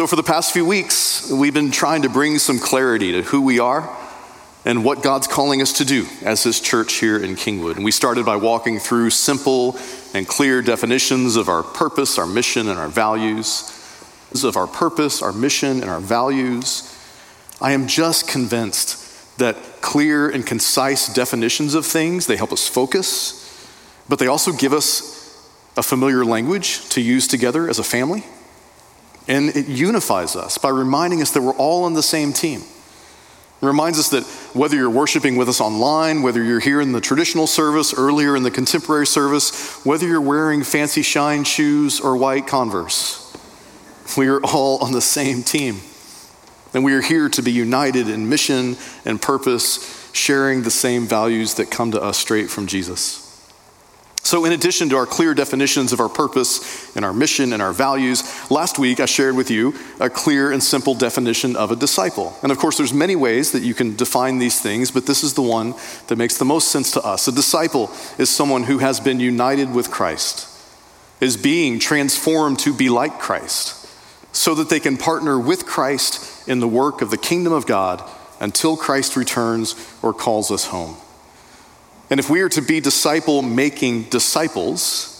So, 0.00 0.06
for 0.06 0.16
the 0.16 0.22
past 0.22 0.54
few 0.54 0.64
weeks, 0.64 1.30
we've 1.30 1.52
been 1.52 1.70
trying 1.70 2.00
to 2.00 2.08
bring 2.08 2.38
some 2.38 2.58
clarity 2.58 3.12
to 3.12 3.20
who 3.20 3.42
we 3.42 3.58
are 3.58 3.94
and 4.64 4.82
what 4.82 5.02
God's 5.02 5.26
calling 5.26 5.60
us 5.60 5.74
to 5.74 5.84
do 5.84 6.06
as 6.22 6.42
His 6.42 6.58
church 6.58 6.94
here 6.94 7.22
in 7.22 7.36
Kingwood. 7.36 7.76
And 7.76 7.84
we 7.84 7.90
started 7.90 8.24
by 8.24 8.36
walking 8.36 8.78
through 8.78 9.10
simple 9.10 9.78
and 10.14 10.26
clear 10.26 10.62
definitions 10.62 11.36
of 11.36 11.50
our 11.50 11.62
purpose, 11.62 12.16
our 12.18 12.24
mission, 12.24 12.70
and 12.70 12.78
our 12.78 12.88
values. 12.88 13.70
Of 14.42 14.56
our 14.56 14.66
purpose, 14.66 15.20
our 15.20 15.34
mission, 15.34 15.82
and 15.82 15.90
our 15.90 16.00
values. 16.00 16.98
I 17.60 17.72
am 17.72 17.86
just 17.86 18.26
convinced 18.26 19.36
that 19.36 19.82
clear 19.82 20.30
and 20.30 20.46
concise 20.46 21.12
definitions 21.12 21.74
of 21.74 21.84
things, 21.84 22.26
they 22.26 22.38
help 22.38 22.52
us 22.52 22.66
focus, 22.66 23.68
but 24.08 24.18
they 24.18 24.28
also 24.28 24.52
give 24.52 24.72
us 24.72 25.46
a 25.76 25.82
familiar 25.82 26.24
language 26.24 26.88
to 26.88 27.02
use 27.02 27.28
together 27.28 27.68
as 27.68 27.78
a 27.78 27.84
family. 27.84 28.24
And 29.30 29.50
it 29.50 29.68
unifies 29.68 30.34
us 30.34 30.58
by 30.58 30.70
reminding 30.70 31.22
us 31.22 31.30
that 31.30 31.40
we're 31.40 31.54
all 31.54 31.84
on 31.84 31.94
the 31.94 32.02
same 32.02 32.32
team. 32.32 32.62
It 33.62 33.66
reminds 33.66 33.96
us 33.96 34.08
that 34.08 34.24
whether 34.58 34.74
you're 34.74 34.90
worshiping 34.90 35.36
with 35.36 35.48
us 35.48 35.60
online, 35.60 36.22
whether 36.22 36.42
you're 36.42 36.58
here 36.58 36.80
in 36.80 36.90
the 36.90 37.00
traditional 37.00 37.46
service, 37.46 37.94
earlier 37.96 38.34
in 38.34 38.42
the 38.42 38.50
contemporary 38.50 39.06
service, 39.06 39.84
whether 39.86 40.04
you're 40.04 40.20
wearing 40.20 40.64
fancy 40.64 41.02
shine 41.02 41.44
shoes 41.44 42.00
or 42.00 42.16
white 42.16 42.48
Converse, 42.48 43.32
we 44.18 44.26
are 44.26 44.40
all 44.40 44.78
on 44.78 44.90
the 44.90 45.00
same 45.00 45.44
team. 45.44 45.76
And 46.74 46.82
we 46.82 46.92
are 46.94 47.00
here 47.00 47.28
to 47.28 47.40
be 47.40 47.52
united 47.52 48.08
in 48.08 48.28
mission 48.28 48.76
and 49.04 49.22
purpose, 49.22 50.10
sharing 50.12 50.62
the 50.62 50.72
same 50.72 51.06
values 51.06 51.54
that 51.54 51.70
come 51.70 51.92
to 51.92 52.02
us 52.02 52.18
straight 52.18 52.50
from 52.50 52.66
Jesus. 52.66 53.29
So, 54.30 54.44
in 54.44 54.52
addition 54.52 54.90
to 54.90 54.96
our 54.96 55.06
clear 55.06 55.34
definitions 55.34 55.92
of 55.92 55.98
our 55.98 56.08
purpose 56.08 56.94
and 56.94 57.04
our 57.04 57.12
mission 57.12 57.52
and 57.52 57.60
our 57.60 57.72
values, 57.72 58.22
last 58.48 58.78
week 58.78 59.00
I 59.00 59.06
shared 59.06 59.34
with 59.34 59.50
you 59.50 59.74
a 59.98 60.08
clear 60.08 60.52
and 60.52 60.62
simple 60.62 60.94
definition 60.94 61.56
of 61.56 61.72
a 61.72 61.74
disciple. 61.74 62.36
And 62.44 62.52
of 62.52 62.58
course, 62.58 62.76
there's 62.76 62.94
many 62.94 63.16
ways 63.16 63.50
that 63.50 63.64
you 63.64 63.74
can 63.74 63.96
define 63.96 64.38
these 64.38 64.60
things, 64.60 64.92
but 64.92 65.04
this 65.04 65.24
is 65.24 65.34
the 65.34 65.42
one 65.42 65.74
that 66.06 66.14
makes 66.14 66.38
the 66.38 66.44
most 66.44 66.70
sense 66.70 66.92
to 66.92 67.00
us. 67.00 67.26
A 67.26 67.32
disciple 67.32 67.90
is 68.18 68.30
someone 68.30 68.62
who 68.62 68.78
has 68.78 69.00
been 69.00 69.18
united 69.18 69.74
with 69.74 69.90
Christ, 69.90 70.46
is 71.20 71.36
being 71.36 71.80
transformed 71.80 72.60
to 72.60 72.72
be 72.72 72.88
like 72.88 73.18
Christ, 73.18 73.84
so 74.30 74.54
that 74.54 74.70
they 74.70 74.78
can 74.78 74.96
partner 74.96 75.40
with 75.40 75.66
Christ 75.66 76.48
in 76.48 76.60
the 76.60 76.68
work 76.68 77.02
of 77.02 77.10
the 77.10 77.18
kingdom 77.18 77.52
of 77.52 77.66
God 77.66 78.00
until 78.38 78.76
Christ 78.76 79.16
returns 79.16 79.74
or 80.02 80.14
calls 80.14 80.52
us 80.52 80.66
home. 80.66 80.98
And 82.10 82.18
if 82.18 82.28
we 82.28 82.40
are 82.40 82.48
to 82.50 82.60
be 82.60 82.80
disciple 82.80 83.40
making 83.40 84.04
disciples, 84.04 85.16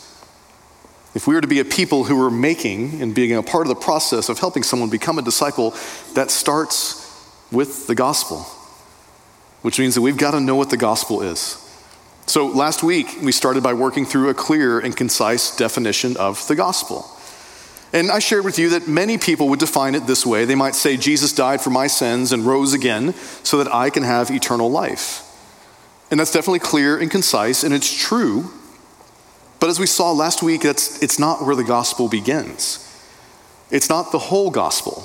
if 1.14 1.26
we 1.26 1.36
are 1.36 1.40
to 1.40 1.46
be 1.46 1.60
a 1.60 1.64
people 1.64 2.04
who 2.04 2.20
are 2.24 2.30
making 2.30 3.00
and 3.00 3.14
being 3.14 3.32
a 3.32 3.42
part 3.42 3.66
of 3.66 3.68
the 3.68 3.80
process 3.80 4.28
of 4.28 4.40
helping 4.40 4.64
someone 4.64 4.90
become 4.90 5.18
a 5.18 5.22
disciple, 5.22 5.74
that 6.14 6.30
starts 6.30 7.08
with 7.52 7.86
the 7.86 7.94
gospel, 7.94 8.40
which 9.62 9.78
means 9.78 9.94
that 9.94 10.02
we've 10.02 10.16
got 10.16 10.32
to 10.32 10.40
know 10.40 10.56
what 10.56 10.70
the 10.70 10.76
gospel 10.76 11.22
is. 11.22 11.56
So 12.26 12.46
last 12.46 12.82
week, 12.82 13.18
we 13.22 13.32
started 13.32 13.62
by 13.62 13.74
working 13.74 14.04
through 14.04 14.28
a 14.28 14.34
clear 14.34 14.78
and 14.78 14.96
concise 14.96 15.56
definition 15.56 16.16
of 16.16 16.46
the 16.48 16.54
gospel. 16.54 17.08
And 17.92 18.10
I 18.10 18.20
shared 18.20 18.44
with 18.44 18.58
you 18.58 18.68
that 18.70 18.86
many 18.86 19.18
people 19.18 19.48
would 19.48 19.58
define 19.58 19.96
it 19.96 20.06
this 20.06 20.24
way. 20.24 20.44
They 20.44 20.54
might 20.54 20.76
say, 20.76 20.96
Jesus 20.96 21.32
died 21.32 21.60
for 21.60 21.70
my 21.70 21.88
sins 21.88 22.30
and 22.32 22.46
rose 22.46 22.72
again 22.72 23.14
so 23.42 23.58
that 23.58 23.72
I 23.74 23.90
can 23.90 24.04
have 24.04 24.30
eternal 24.30 24.70
life. 24.70 25.26
And 26.10 26.18
that's 26.18 26.32
definitely 26.32 26.58
clear 26.58 26.98
and 26.98 27.10
concise, 27.10 27.62
and 27.62 27.72
it's 27.72 27.92
true. 27.92 28.50
But 29.60 29.70
as 29.70 29.78
we 29.78 29.86
saw 29.86 30.10
last 30.12 30.42
week, 30.42 30.62
that's, 30.62 31.02
it's 31.02 31.18
not 31.18 31.44
where 31.44 31.54
the 31.54 31.64
gospel 31.64 32.08
begins. 32.08 32.86
It's 33.70 33.88
not 33.88 34.10
the 34.10 34.18
whole 34.18 34.50
gospel. 34.50 35.04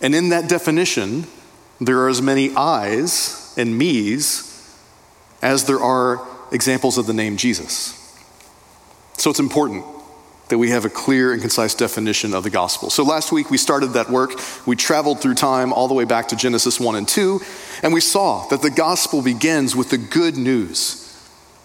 And 0.00 0.14
in 0.14 0.28
that 0.28 0.48
definition, 0.48 1.26
there 1.80 1.98
are 2.00 2.08
as 2.08 2.22
many 2.22 2.54
I's 2.54 3.54
and 3.56 3.76
me's 3.76 4.52
as 5.42 5.64
there 5.64 5.80
are 5.80 6.26
examples 6.52 6.98
of 6.98 7.06
the 7.06 7.14
name 7.14 7.36
Jesus. 7.36 7.92
So 9.16 9.30
it's 9.30 9.40
important 9.40 9.84
that 10.48 10.58
we 10.58 10.70
have 10.70 10.84
a 10.84 10.90
clear 10.90 11.32
and 11.32 11.40
concise 11.40 11.74
definition 11.74 12.34
of 12.34 12.44
the 12.44 12.50
gospel. 12.50 12.88
So 12.90 13.02
last 13.02 13.32
week 13.32 13.50
we 13.50 13.58
started 13.58 13.88
that 13.88 14.10
work. 14.10 14.32
We 14.66 14.76
traveled 14.76 15.20
through 15.20 15.34
time 15.34 15.72
all 15.72 15.88
the 15.88 15.94
way 15.94 16.04
back 16.04 16.28
to 16.28 16.36
Genesis 16.36 16.78
1 16.78 16.94
and 16.94 17.08
2, 17.08 17.40
and 17.82 17.92
we 17.92 18.00
saw 18.00 18.46
that 18.48 18.62
the 18.62 18.70
gospel 18.70 19.22
begins 19.22 19.74
with 19.74 19.90
the 19.90 19.98
good 19.98 20.36
news 20.36 21.02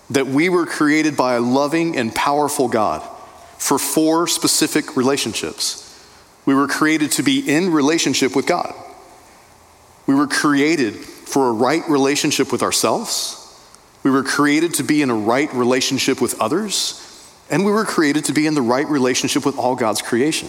that 0.09 0.28
we 0.28 0.50
were 0.50 0.66
created 0.66 1.16
by 1.16 1.36
a 1.36 1.40
loving 1.40 1.96
and 1.96 2.14
powerful 2.14 2.68
God 2.68 3.02
for 3.58 3.78
four 3.78 4.28
specific 4.28 4.98
relationships. 4.98 5.88
We 6.46 6.56
were 6.56 6.68
created 6.68 7.12
to 7.13 7.24
be 7.24 7.40
in 7.40 7.72
relationship 7.72 8.36
with 8.36 8.48
God. 8.48 8.74
We 10.08 10.16
were 10.16 10.28
created 10.28 10.96
for 10.96 11.50
a 11.50 11.52
right 11.53 11.88
relationship 11.88 12.52
with 12.52 12.63
ourselves. 12.63 13.38
We 14.03 14.09
were 14.09 14.24
created 14.24 14.74
to 14.75 14.84
be 14.84 15.03
in 15.03 15.12
a 15.12 15.16
right 15.16 15.53
relationship 15.53 16.19
with 16.19 16.42
others 16.42 17.10
and 17.51 17.66
we 17.66 17.72
were 17.72 17.85
created 17.85 18.25
to 18.25 18.34
be 18.34 18.47
in 18.47 18.56
the 18.56 18.62
right 18.62 18.88
relationship 18.88 19.45
with 19.45 19.57
all 19.57 19.75
God's 19.75 20.01
creation. 20.01 20.47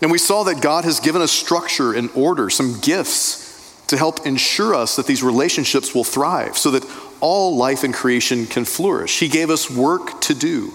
And 0.00 0.10
we 0.10 0.16
saw 0.16 0.42
that 0.44 0.62
God 0.62 0.84
has 0.84 0.98
given 0.98 1.20
us 1.20 1.30
structure 1.30 1.92
and 1.92 2.08
order, 2.14 2.48
some 2.48 2.80
gifts 2.80 3.84
to 3.88 3.98
help 3.98 4.26
ensure 4.26 4.74
us 4.74 4.96
that 4.96 5.06
these 5.06 5.22
relationships 5.22 5.94
will 5.94 6.04
thrive 6.04 6.56
so 6.56 6.70
that 6.70 6.86
all 7.20 7.56
life 7.56 7.84
and 7.84 7.92
creation 7.92 8.46
can 8.46 8.64
flourish. 8.64 9.18
He 9.18 9.28
gave 9.28 9.50
us 9.50 9.70
work 9.70 10.20
to 10.22 10.34
do, 10.34 10.72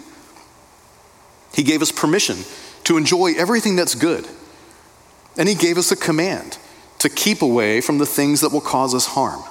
He 1.53 1.63
gave 1.63 1.81
us 1.81 1.91
permission 1.91 2.37
to 2.83 2.97
enjoy 2.97 3.33
everything 3.35 3.75
that's 3.75 3.95
good. 3.95 4.27
And 5.37 5.49
He 5.49 5.55
gave 5.55 5.77
us 5.77 5.91
a 5.91 5.95
command 5.95 6.59
to 6.99 7.09
keep 7.09 7.41
away 7.41 7.81
from 7.81 7.97
the 7.97 8.05
things 8.05 8.41
that 8.41 8.51
will 8.51 8.61
cause 8.61 8.93
us 8.93 9.07
harm. 9.07 9.43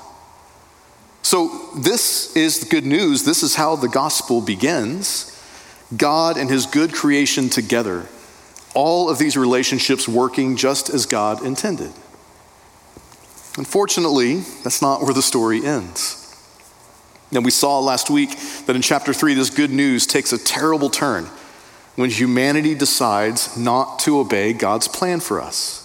So, 1.25 1.71
this 1.75 2.37
is 2.37 2.61
the 2.61 2.67
good 2.67 2.85
news. 2.85 3.25
This 3.25 3.43
is 3.43 3.55
how 3.55 3.77
the 3.77 3.89
gospel 3.89 4.43
begins. 4.43 5.31
God 5.97 6.37
and 6.37 6.51
his 6.51 6.67
good 6.67 6.93
creation 6.93 7.49
together, 7.49 8.07
all 8.75 9.09
of 9.09 9.19
these 9.19 9.35
relationships 9.35 10.07
working 10.07 10.55
just 10.55 10.91
as 10.91 11.07
God 11.07 11.43
intended. 11.43 11.93
Unfortunately, 13.57 14.41
that's 14.63 14.83
not 14.83 15.01
where 15.01 15.15
the 15.15 15.23
story 15.23 15.65
ends. 15.65 16.21
And 17.33 17.43
we 17.43 17.51
saw 17.51 17.81
last 17.81 18.11
week 18.11 18.39
that 18.67 18.77
in 18.77 18.83
chapter 18.83 19.15
3, 19.15 19.33
this 19.33 19.49
good 19.49 19.71
news 19.71 20.07
takes 20.07 20.31
a 20.31 20.39
terrible 20.39 20.91
turn 20.91 21.25
when 21.97 22.11
humanity 22.11 22.75
decides 22.75 23.57
not 23.57 23.99
to 24.01 24.19
obey 24.19 24.53
God's 24.53 24.89
plan 24.89 25.21
for 25.21 25.41
us. 25.41 25.84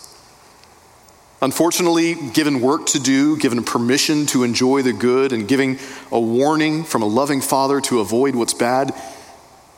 Unfortunately, 1.42 2.16
given 2.34 2.60
work 2.60 2.86
to 2.88 3.00
do, 3.00 3.38
given 3.38 3.64
permission 3.64 4.26
to 4.28 4.44
enjoy 4.44 4.82
the 4.82 4.92
good, 4.92 5.32
and 5.32 5.48
giving 5.48 5.80
a 6.12 6.20
warning 6.20 6.84
from 6.84 7.02
a 7.02 7.06
loving 7.06 7.40
father 7.40 7.80
to 7.82 8.02
avoid 8.02 8.36
what's 8.36 8.54
bad, 8.54 8.94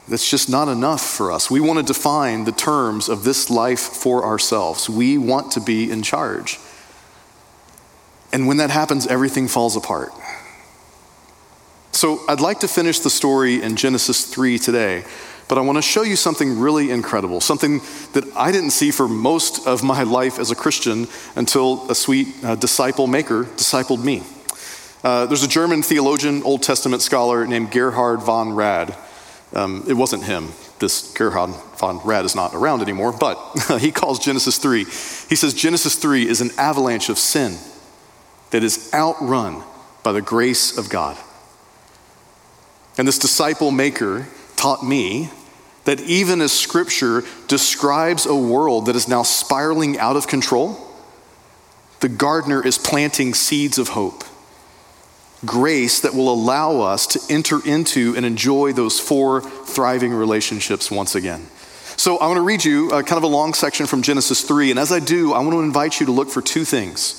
that's 0.08 0.30
just 0.30 0.50
not 0.50 0.68
enough 0.68 1.02
for 1.02 1.32
us. 1.32 1.52
We 1.52 1.60
want 1.60 1.80
to 1.80 1.84
define 1.86 2.46
the 2.46 2.52
terms 2.52 3.10
of 3.10 3.24
this 3.24 3.50
life 3.50 3.80
for 3.80 4.26
ourselves. 4.26 4.90
We 4.90 5.18
want 5.18 5.52
to 5.52 5.62
be 5.62 5.92
in 5.92 6.02
charge. 6.02 6.60
And 8.34 8.48
when 8.48 8.58
that 8.58 8.72
happens, 8.72 9.06
everything 9.06 9.48
falls 9.48 9.76
apart. 9.76 10.12
So 12.02 12.20
I'd 12.28 12.40
like 12.42 12.62
to 12.62 12.68
finish 12.68 12.98
the 12.98 13.12
story 13.12 13.62
in 13.62 13.76
Genesis 13.76 14.26
3 14.26 14.58
today 14.58 15.04
but 15.48 15.60
I 15.60 15.62
want 15.62 15.78
to 15.78 15.84
show 15.84 16.02
you 16.02 16.16
something 16.16 16.60
really 16.60 16.90
incredible, 16.90 17.42
something 17.42 17.82
that 18.14 18.24
I 18.36 18.52
didn't 18.52 18.72
see 18.72 18.90
for 18.90 19.08
most 19.08 19.68
of 19.68 19.84
my 19.84 20.02
life 20.02 20.40
as 20.40 20.50
a 20.50 20.56
Christian 20.56 21.08
until 21.36 21.92
a 21.92 21.94
sweet 21.94 22.30
uh, 22.44 22.56
disciple 22.56 23.06
maker 23.06 23.44
discipled 23.44 24.04
me. 24.04 24.24
Uh, 25.04 25.28
there's 25.28 25.44
a 25.44 25.48
German 25.48 25.84
theologian, 25.84 26.42
Old 26.42 26.64
Testament 26.64 27.04
scholar 27.04 27.46
named 27.46 27.70
Gerhard 27.70 28.24
von 28.24 28.54
Rad. 28.54 28.96
Um, 29.54 29.84
it 29.88 29.94
wasn't 29.94 30.24
him. 30.24 30.54
This 30.80 31.14
Gerhard 31.14 31.52
von 31.78 32.00
Rad 32.04 32.26
is 32.26 32.36
not 32.36 32.56
around 32.56 32.82
anymore, 32.82 33.12
but 33.12 33.38
he 33.80 33.92
calls 33.92 34.18
Genesis 34.18 34.58
3. 34.58 34.86
He 34.86 35.36
says 35.36 35.54
Genesis 35.54 35.96
3 35.98 36.28
is 36.28 36.42
an 36.42 36.50
avalanche 36.58 37.10
of 37.10 37.20
sin 37.20 37.58
that 38.50 38.64
is 38.64 38.90
outrun 38.92 39.62
by 40.02 40.14
the 40.14 40.22
grace 40.22 40.76
of 40.78 40.90
God. 40.90 41.16
And 43.02 43.08
this 43.08 43.18
disciple 43.18 43.72
maker 43.72 44.28
taught 44.58 44.86
me 44.86 45.32
that 45.86 46.00
even 46.02 46.40
as 46.40 46.52
Scripture 46.52 47.24
describes 47.48 48.28
a 48.28 48.36
world 48.36 48.86
that 48.86 48.96
is 48.96 49.08
now 49.08 49.24
spiraling 49.24 49.98
out 49.98 50.18
of 50.18 50.28
control, 50.28 50.78
the 52.02 52.10
gardener 52.10 52.64
is 52.64 52.78
planting 52.78 53.34
seeds 53.34 53.80
of 53.80 53.88
hope. 53.88 54.24
Grace 55.44 56.02
that 56.02 56.14
will 56.14 56.32
allow 56.32 56.82
us 56.82 57.08
to 57.08 57.20
enter 57.28 57.66
into 57.66 58.14
and 58.16 58.24
enjoy 58.24 58.72
those 58.72 59.00
four 59.00 59.42
thriving 59.42 60.14
relationships 60.14 60.92
once 60.92 61.16
again. 61.16 61.48
So, 61.98 62.20
I 62.20 62.28
want 62.28 62.38
to 62.38 62.44
read 62.44 62.64
you 62.64 62.92
a, 62.92 63.02
kind 63.02 63.18
of 63.18 63.24
a 63.24 63.34
long 63.34 63.56
section 63.56 63.88
from 63.88 64.04
Genesis 64.04 64.44
3. 64.44 64.70
And 64.70 64.80
as 64.80 64.92
I 64.92 65.00
do, 65.00 65.34
I 65.34 65.40
want 65.40 65.54
to 65.54 65.62
invite 65.62 66.00
you 66.00 66.06
to 66.06 66.12
look 66.12 66.30
for 66.30 66.44
two 66.44 66.66
things. 66.66 67.14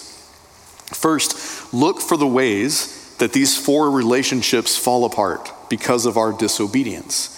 First, 0.92 1.74
look 1.74 2.00
for 2.00 2.16
the 2.16 2.28
ways 2.28 3.16
that 3.18 3.32
these 3.32 3.58
four 3.58 3.90
relationships 3.90 4.76
fall 4.76 5.04
apart 5.04 5.50
because 5.72 6.04
of 6.04 6.18
our 6.18 6.34
disobedience. 6.34 7.30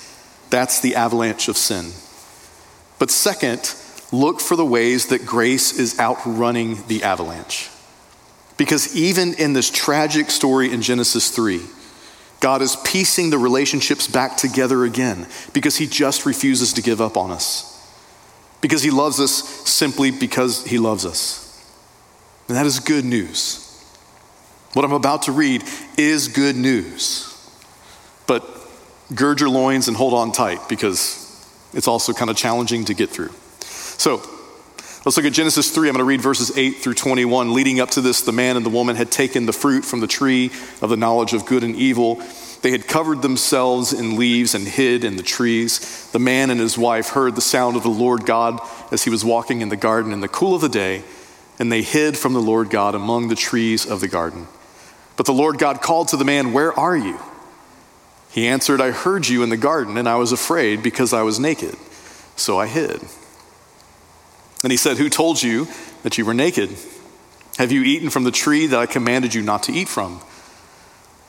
That's 0.51 0.81
the 0.81 0.97
avalanche 0.97 1.47
of 1.47 1.57
sin. 1.57 1.93
But 2.99 3.13
second, 3.13 3.73
look 4.11 4.41
for 4.41 4.57
the 4.57 4.65
ways 4.65 5.07
that 5.07 5.25
grace 5.25 5.79
is 5.79 6.01
outrunning 6.01 6.85
the 6.89 7.05
avalanche. 7.05 7.71
Because 8.57 8.97
even 8.97 9.35
in 9.35 9.53
this 9.53 9.71
tragic 9.71 10.33
story 10.33 10.73
in 10.73 10.83
Genesis 10.83 11.31
3, 11.31 11.61
God 12.41 12.61
is 12.61 12.75
piecing 12.85 13.31
the 13.31 13.39
relationships 13.39 14.09
back 14.09 14.37
together 14.37 14.83
again 14.83 15.29
because 15.53 15.77
he 15.77 15.87
just 15.87 16.27
refuses 16.27 16.73
to 16.73 16.83
give 16.83 17.01
up 17.01 17.17
on 17.17 17.31
us. 17.31 17.71
Because 18.61 18.83
he 18.83 18.91
loves 18.91 19.21
us 19.21 19.49
simply 19.71 20.11
because 20.11 20.65
he 20.65 20.79
loves 20.79 21.07
us. 21.07 21.65
And 22.49 22.57
that 22.57 22.67
is 22.67 22.81
good 22.81 23.05
news. 23.05 23.61
What 24.73 24.85
I'm 24.85 24.93
about 24.93 25.23
to 25.23 25.33
read 25.33 25.63
is 25.97 26.27
good 26.27 26.57
news. 26.57 27.31
But 28.27 28.45
gird 29.15 29.41
your 29.41 29.51
loins 29.51 29.89
and 29.89 29.97
hold 29.97 30.15
on 30.15 30.33
tight 30.33 30.69
because 30.69 31.21
it's 31.73 31.89
also 31.89 32.13
kind 32.13 32.31
of 32.31 32.37
challenging 32.37 32.85
to 32.87 32.95
get 32.95 33.11
through. 33.11 33.31
So, 33.61 34.17
let's 35.05 35.17
look 35.17 35.27
at 35.27 35.33
Genesis 35.33 35.71
3. 35.71 35.89
I'm 35.89 35.95
going 35.95 35.99
to 35.99 36.05
read 36.05 36.21
verses 36.21 36.57
8 36.57 36.77
through 36.77 36.95
21. 36.95 37.53
Leading 37.53 37.81
up 37.81 37.91
to 37.91 38.01
this, 38.01 38.23
the 38.23 38.33
man 38.33 38.57
and 38.57 38.65
the 38.65 38.71
woman 38.71 38.97
had 38.97 39.11
taken 39.11 39.47
the 39.47 39.53
fruit 39.53 39.85
from 39.85 40.01
the 40.01 40.07
tree 40.07 40.51
of 40.81 40.91
the 40.91 40.97
knowledge 40.97 41.33
of 41.33 41.47
good 41.47 41.63
and 41.63 41.77
evil. 41.77 42.23
They 42.63 42.71
had 42.71 42.89
covered 42.89 43.21
themselves 43.21 43.93
in 43.93 44.17
leaves 44.17 44.55
and 44.55 44.67
hid 44.67 45.05
in 45.05 45.17
the 45.17 45.23
trees. 45.23 46.11
The 46.13 46.19
man 46.19 46.49
and 46.49 46.59
his 46.59 46.79
wife 46.79 47.11
heard 47.11 47.35
the 47.37 47.43
sound 47.43 47.77
of 47.77 47.83
the 47.83 47.91
Lord 47.91 48.25
God 48.25 48.59
as 48.91 49.05
he 49.05 49.11
was 49.11 49.23
walking 49.23 49.61
in 49.61 49.69
the 49.69 49.77
garden 49.77 50.13
in 50.13 50.21
the 50.21 50.29
cool 50.29 50.55
of 50.55 50.63
the 50.63 50.71
day, 50.71 51.05
and 51.59 51.71
they 51.71 51.83
hid 51.83 52.17
from 52.17 52.33
the 52.33 52.41
Lord 52.41 52.71
God 52.71 52.95
among 52.95 53.29
the 53.29 53.35
trees 53.35 53.85
of 53.85 54.01
the 54.01 54.09
garden. 54.09 54.49
But 55.17 55.27
the 55.27 55.35
Lord 55.35 55.59
God 55.59 55.83
called 55.83 56.09
to 56.09 56.17
the 56.17 56.25
man, 56.25 56.55
Where 56.55 56.73
are 56.73 56.97
you? 56.97 57.21
He 58.35 58.49
answered, 58.49 58.81
I 58.81 58.91
heard 58.91 59.29
you 59.29 59.45
in 59.45 59.51
the 59.51 59.57
garden, 59.57 59.97
and 59.97 60.09
I 60.09 60.17
was 60.17 60.33
afraid 60.33 60.83
because 60.83 61.13
I 61.13 61.23
was 61.23 61.39
naked, 61.39 61.77
so 62.35 62.59
I 62.59 62.67
hid. 62.67 63.01
And 64.65 64.73
he 64.73 64.77
said, 64.77 64.99
Who 64.99 65.09
told 65.09 65.41
you 65.41 65.69
that 66.03 66.19
you 66.19 66.25
were 66.25 66.35
naked? 66.35 66.77
Have 67.59 67.71
you 67.71 67.85
eaten 67.85 68.11
from 68.11 68.25
the 68.25 68.33
tree 68.33 68.67
that 68.67 68.77
I 68.77 68.87
commanded 68.87 69.35
you 69.35 69.43
not 69.43 69.63
to 69.65 69.73
eat 69.73 69.87
from? 69.87 70.21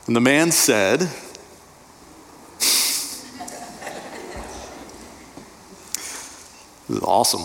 And 0.08 0.16
the 0.16 0.20
man 0.20 0.50
said, 0.50 0.98
This 0.98 1.12
is 6.88 7.00
awesome. 7.02 7.42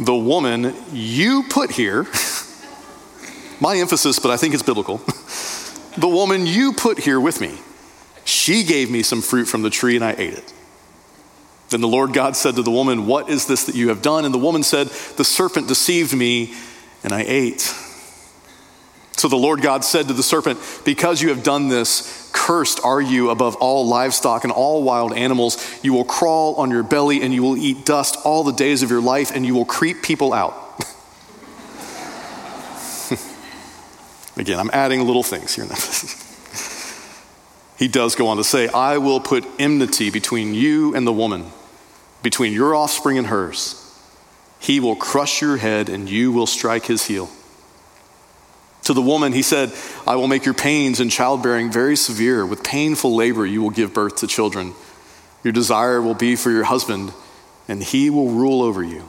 the 0.04 0.16
woman 0.16 0.74
you 0.92 1.44
put 1.48 1.70
here, 1.70 2.02
my 3.60 3.76
emphasis, 3.76 4.18
but 4.18 4.32
I 4.32 4.36
think 4.36 4.54
it's 4.54 4.64
biblical. 4.64 5.00
The 5.96 6.08
woman 6.08 6.46
you 6.46 6.72
put 6.72 6.98
here 6.98 7.20
with 7.20 7.40
me, 7.40 7.58
she 8.24 8.62
gave 8.62 8.90
me 8.90 9.02
some 9.02 9.22
fruit 9.22 9.46
from 9.46 9.62
the 9.62 9.70
tree 9.70 9.96
and 9.96 10.04
I 10.04 10.12
ate 10.12 10.34
it. 10.34 10.52
Then 11.70 11.80
the 11.80 11.88
Lord 11.88 12.12
God 12.12 12.36
said 12.36 12.56
to 12.56 12.62
the 12.62 12.70
woman, 12.70 13.06
What 13.06 13.30
is 13.30 13.46
this 13.46 13.64
that 13.64 13.74
you 13.74 13.88
have 13.88 14.02
done? 14.02 14.24
And 14.24 14.34
the 14.34 14.38
woman 14.38 14.62
said, 14.62 14.88
The 14.88 15.24
serpent 15.24 15.68
deceived 15.68 16.14
me 16.14 16.54
and 17.02 17.12
I 17.12 17.24
ate. 17.26 17.74
So 19.16 19.28
the 19.28 19.36
Lord 19.36 19.60
God 19.60 19.84
said 19.84 20.08
to 20.08 20.14
the 20.14 20.22
serpent, 20.22 20.58
Because 20.84 21.20
you 21.20 21.28
have 21.28 21.42
done 21.42 21.68
this, 21.68 22.30
cursed 22.32 22.80
are 22.82 23.00
you 23.00 23.30
above 23.30 23.54
all 23.56 23.86
livestock 23.86 24.44
and 24.44 24.52
all 24.52 24.82
wild 24.82 25.12
animals. 25.12 25.62
You 25.82 25.92
will 25.92 26.04
crawl 26.04 26.54
on 26.54 26.70
your 26.70 26.82
belly 26.82 27.22
and 27.22 27.32
you 27.32 27.42
will 27.42 27.56
eat 27.56 27.84
dust 27.84 28.16
all 28.24 28.44
the 28.44 28.52
days 28.52 28.82
of 28.82 28.90
your 28.90 29.02
life 29.02 29.30
and 29.34 29.44
you 29.44 29.54
will 29.54 29.64
creep 29.64 30.02
people 30.02 30.32
out. 30.32 30.54
Again, 34.36 34.58
I'm 34.58 34.70
adding 34.72 35.06
little 35.06 35.22
things 35.22 35.54
here. 35.54 35.66
he 37.78 37.88
does 37.88 38.14
go 38.14 38.28
on 38.28 38.36
to 38.36 38.44
say, 38.44 38.68
I 38.68 38.98
will 38.98 39.20
put 39.20 39.46
enmity 39.58 40.10
between 40.10 40.54
you 40.54 40.94
and 40.94 41.06
the 41.06 41.12
woman, 41.12 41.46
between 42.22 42.52
your 42.52 42.74
offspring 42.74 43.18
and 43.18 43.26
hers. 43.26 43.76
He 44.58 44.78
will 44.78 44.96
crush 44.96 45.40
your 45.40 45.56
head 45.56 45.88
and 45.88 46.08
you 46.08 46.32
will 46.32 46.46
strike 46.46 46.86
his 46.86 47.06
heel. 47.06 47.30
To 48.84 48.94
the 48.94 49.02
woman, 49.02 49.32
he 49.32 49.42
said, 49.42 49.72
I 50.06 50.16
will 50.16 50.28
make 50.28 50.44
your 50.44 50.54
pains 50.54 51.00
in 51.00 51.10
childbearing 51.10 51.70
very 51.70 51.96
severe. 51.96 52.46
With 52.46 52.64
painful 52.64 53.14
labor, 53.14 53.46
you 53.46 53.62
will 53.62 53.70
give 53.70 53.92
birth 53.92 54.16
to 54.16 54.26
children. 54.26 54.74
Your 55.44 55.52
desire 55.52 56.00
will 56.00 56.14
be 56.14 56.36
for 56.36 56.50
your 56.50 56.64
husband, 56.64 57.12
and 57.68 57.82
he 57.82 58.10
will 58.10 58.30
rule 58.30 58.62
over 58.62 58.82
you. 58.82 59.08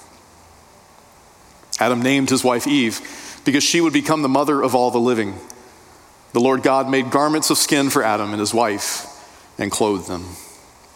Adam 1.81 2.01
named 2.01 2.29
his 2.29 2.43
wife 2.43 2.67
Eve 2.67 3.41
because 3.43 3.63
she 3.63 3.81
would 3.81 3.91
become 3.91 4.21
the 4.21 4.29
mother 4.29 4.61
of 4.61 4.75
all 4.75 4.91
the 4.91 4.99
living. 4.99 5.33
The 6.33 6.39
Lord 6.39 6.61
God 6.61 6.87
made 6.87 7.09
garments 7.09 7.49
of 7.49 7.57
skin 7.57 7.89
for 7.89 8.03
Adam 8.03 8.29
and 8.29 8.39
his 8.39 8.53
wife 8.53 9.07
and 9.57 9.71
clothed 9.71 10.07
them. 10.07 10.23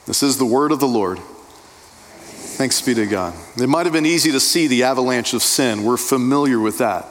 This 0.05 0.21
is 0.21 0.37
the 0.37 0.45
word 0.45 0.71
of 0.71 0.79
the 0.79 0.87
Lord. 0.87 1.17
Thanks 1.17 2.81
be 2.83 2.93
to 2.93 3.07
God. 3.07 3.33
It 3.57 3.67
might 3.67 3.87
have 3.87 3.93
been 3.93 4.05
easy 4.05 4.31
to 4.31 4.39
see 4.39 4.67
the 4.67 4.83
avalanche 4.83 5.33
of 5.33 5.41
sin. 5.41 5.83
We're 5.83 5.97
familiar 5.97 6.59
with 6.59 6.77
that. 6.77 7.05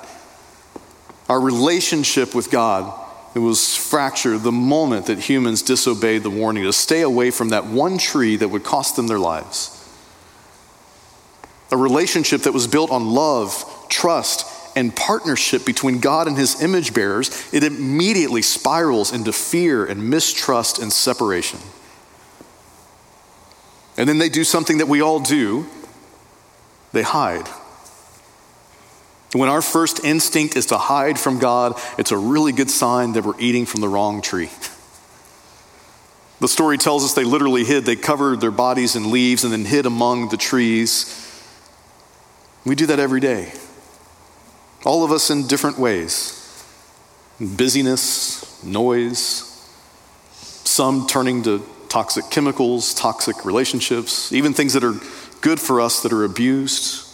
Our 1.28 1.40
relationship 1.40 2.32
with 2.32 2.52
God 2.52 3.00
it 3.34 3.40
was 3.40 3.74
fractured 3.74 4.42
the 4.42 4.52
moment 4.52 5.06
that 5.06 5.18
humans 5.18 5.62
disobeyed 5.62 6.22
the 6.22 6.30
warning 6.30 6.62
to 6.62 6.72
stay 6.72 7.00
away 7.00 7.32
from 7.32 7.48
that 7.48 7.66
one 7.66 7.98
tree 7.98 8.36
that 8.36 8.48
would 8.48 8.62
cost 8.62 8.94
them 8.94 9.08
their 9.08 9.18
lives 9.18 9.73
a 11.74 11.76
relationship 11.76 12.42
that 12.42 12.52
was 12.52 12.68
built 12.68 12.92
on 12.92 13.10
love, 13.10 13.64
trust, 13.88 14.46
and 14.76 14.94
partnership 14.94 15.66
between 15.66 15.98
God 15.98 16.28
and 16.28 16.38
his 16.38 16.62
image 16.62 16.94
bearers, 16.94 17.52
it 17.52 17.64
immediately 17.64 18.42
spirals 18.42 19.12
into 19.12 19.32
fear 19.32 19.84
and 19.84 20.08
mistrust 20.08 20.78
and 20.78 20.92
separation. 20.92 21.58
And 23.96 24.08
then 24.08 24.18
they 24.18 24.28
do 24.28 24.44
something 24.44 24.78
that 24.78 24.86
we 24.86 25.00
all 25.00 25.18
do 25.18 25.66
they 26.92 27.02
hide. 27.02 27.48
When 29.32 29.48
our 29.48 29.62
first 29.62 30.04
instinct 30.04 30.54
is 30.54 30.66
to 30.66 30.78
hide 30.78 31.18
from 31.18 31.40
God, 31.40 31.76
it's 31.98 32.12
a 32.12 32.16
really 32.16 32.52
good 32.52 32.70
sign 32.70 33.14
that 33.14 33.24
we're 33.24 33.40
eating 33.40 33.66
from 33.66 33.80
the 33.80 33.88
wrong 33.88 34.22
tree. 34.22 34.50
The 36.38 36.46
story 36.46 36.78
tells 36.78 37.04
us 37.04 37.14
they 37.14 37.24
literally 37.24 37.64
hid. 37.64 37.84
They 37.84 37.96
covered 37.96 38.40
their 38.40 38.52
bodies 38.52 38.94
in 38.94 39.10
leaves 39.10 39.42
and 39.42 39.52
then 39.52 39.64
hid 39.64 39.86
among 39.86 40.28
the 40.28 40.36
trees. 40.36 41.23
We 42.64 42.74
do 42.74 42.86
that 42.86 42.98
every 42.98 43.20
day. 43.20 43.52
All 44.84 45.04
of 45.04 45.12
us 45.12 45.30
in 45.30 45.46
different 45.46 45.78
ways 45.78 46.40
busyness, 47.40 48.62
noise, 48.62 49.50
some 50.30 51.06
turning 51.06 51.42
to 51.42 51.64
toxic 51.88 52.30
chemicals, 52.30 52.94
toxic 52.94 53.44
relationships, 53.44 54.32
even 54.32 54.52
things 54.52 54.72
that 54.72 54.84
are 54.84 54.94
good 55.40 55.60
for 55.60 55.80
us 55.80 56.02
that 56.02 56.12
are 56.12 56.24
abused. 56.24 57.08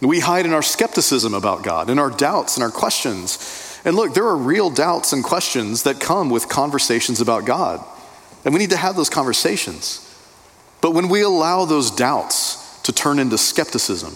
We 0.00 0.20
hide 0.20 0.44
in 0.44 0.52
our 0.52 0.62
skepticism 0.62 1.32
about 1.32 1.64
God, 1.64 1.88
in 1.88 1.98
our 1.98 2.10
doubts 2.10 2.56
and 2.56 2.62
our 2.64 2.70
questions. 2.70 3.80
And 3.84 3.96
look, 3.96 4.14
there 4.14 4.26
are 4.26 4.36
real 4.36 4.68
doubts 4.68 5.12
and 5.12 5.24
questions 5.24 5.84
that 5.84 6.00
come 6.00 6.28
with 6.28 6.48
conversations 6.48 7.20
about 7.20 7.46
God. 7.46 7.84
And 8.44 8.52
we 8.52 8.60
need 8.60 8.70
to 8.70 8.76
have 8.76 8.94
those 8.94 9.10
conversations. 9.10 10.02
But 10.82 10.92
when 10.92 11.08
we 11.08 11.22
allow 11.22 11.64
those 11.64 11.90
doubts 11.90 12.65
to 12.86 12.92
turn 12.92 13.18
into 13.18 13.36
skepticism. 13.36 14.14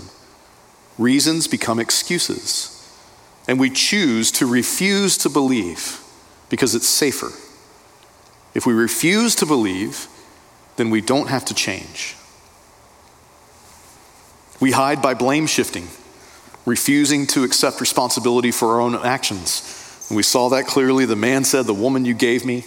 Reasons 0.96 1.48
become 1.48 1.80
excuses. 1.80 2.76
And 3.48 3.58
we 3.58 3.68
choose 3.68 4.30
to 4.32 4.46
refuse 4.46 5.18
to 5.18 5.28
believe 5.28 6.00
because 6.48 6.74
it's 6.74 6.86
safer. 6.86 7.32
If 8.54 8.66
we 8.66 8.72
refuse 8.72 9.34
to 9.36 9.46
believe, 9.46 10.06
then 10.76 10.90
we 10.90 11.00
don't 11.00 11.28
have 11.28 11.44
to 11.46 11.54
change. 11.54 12.16
We 14.60 14.70
hide 14.70 15.02
by 15.02 15.14
blame 15.14 15.46
shifting, 15.48 15.88
refusing 16.64 17.26
to 17.28 17.42
accept 17.42 17.80
responsibility 17.80 18.52
for 18.52 18.74
our 18.74 18.80
own 18.80 18.94
actions. 18.94 20.06
And 20.08 20.16
we 20.16 20.22
saw 20.22 20.48
that 20.50 20.66
clearly. 20.66 21.06
The 21.06 21.16
man 21.16 21.42
said, 21.42 21.66
The 21.66 21.74
woman 21.74 22.04
you 22.04 22.14
gave 22.14 22.44
me. 22.44 22.64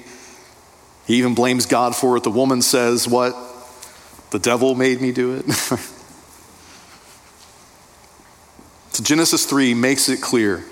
He 1.06 1.16
even 1.16 1.34
blames 1.34 1.66
God 1.66 1.96
for 1.96 2.18
it. 2.18 2.24
The 2.24 2.30
woman 2.30 2.62
says, 2.62 3.08
What? 3.08 3.36
The 4.34 4.40
devil 4.40 4.74
made 4.74 5.00
me 5.00 5.12
do 5.12 5.36
it. 5.36 5.46
so 8.92 8.93
Genesis 9.04 9.46
3 9.46 9.74
makes 9.74 10.10
it 10.10 10.22
clear 10.22 10.64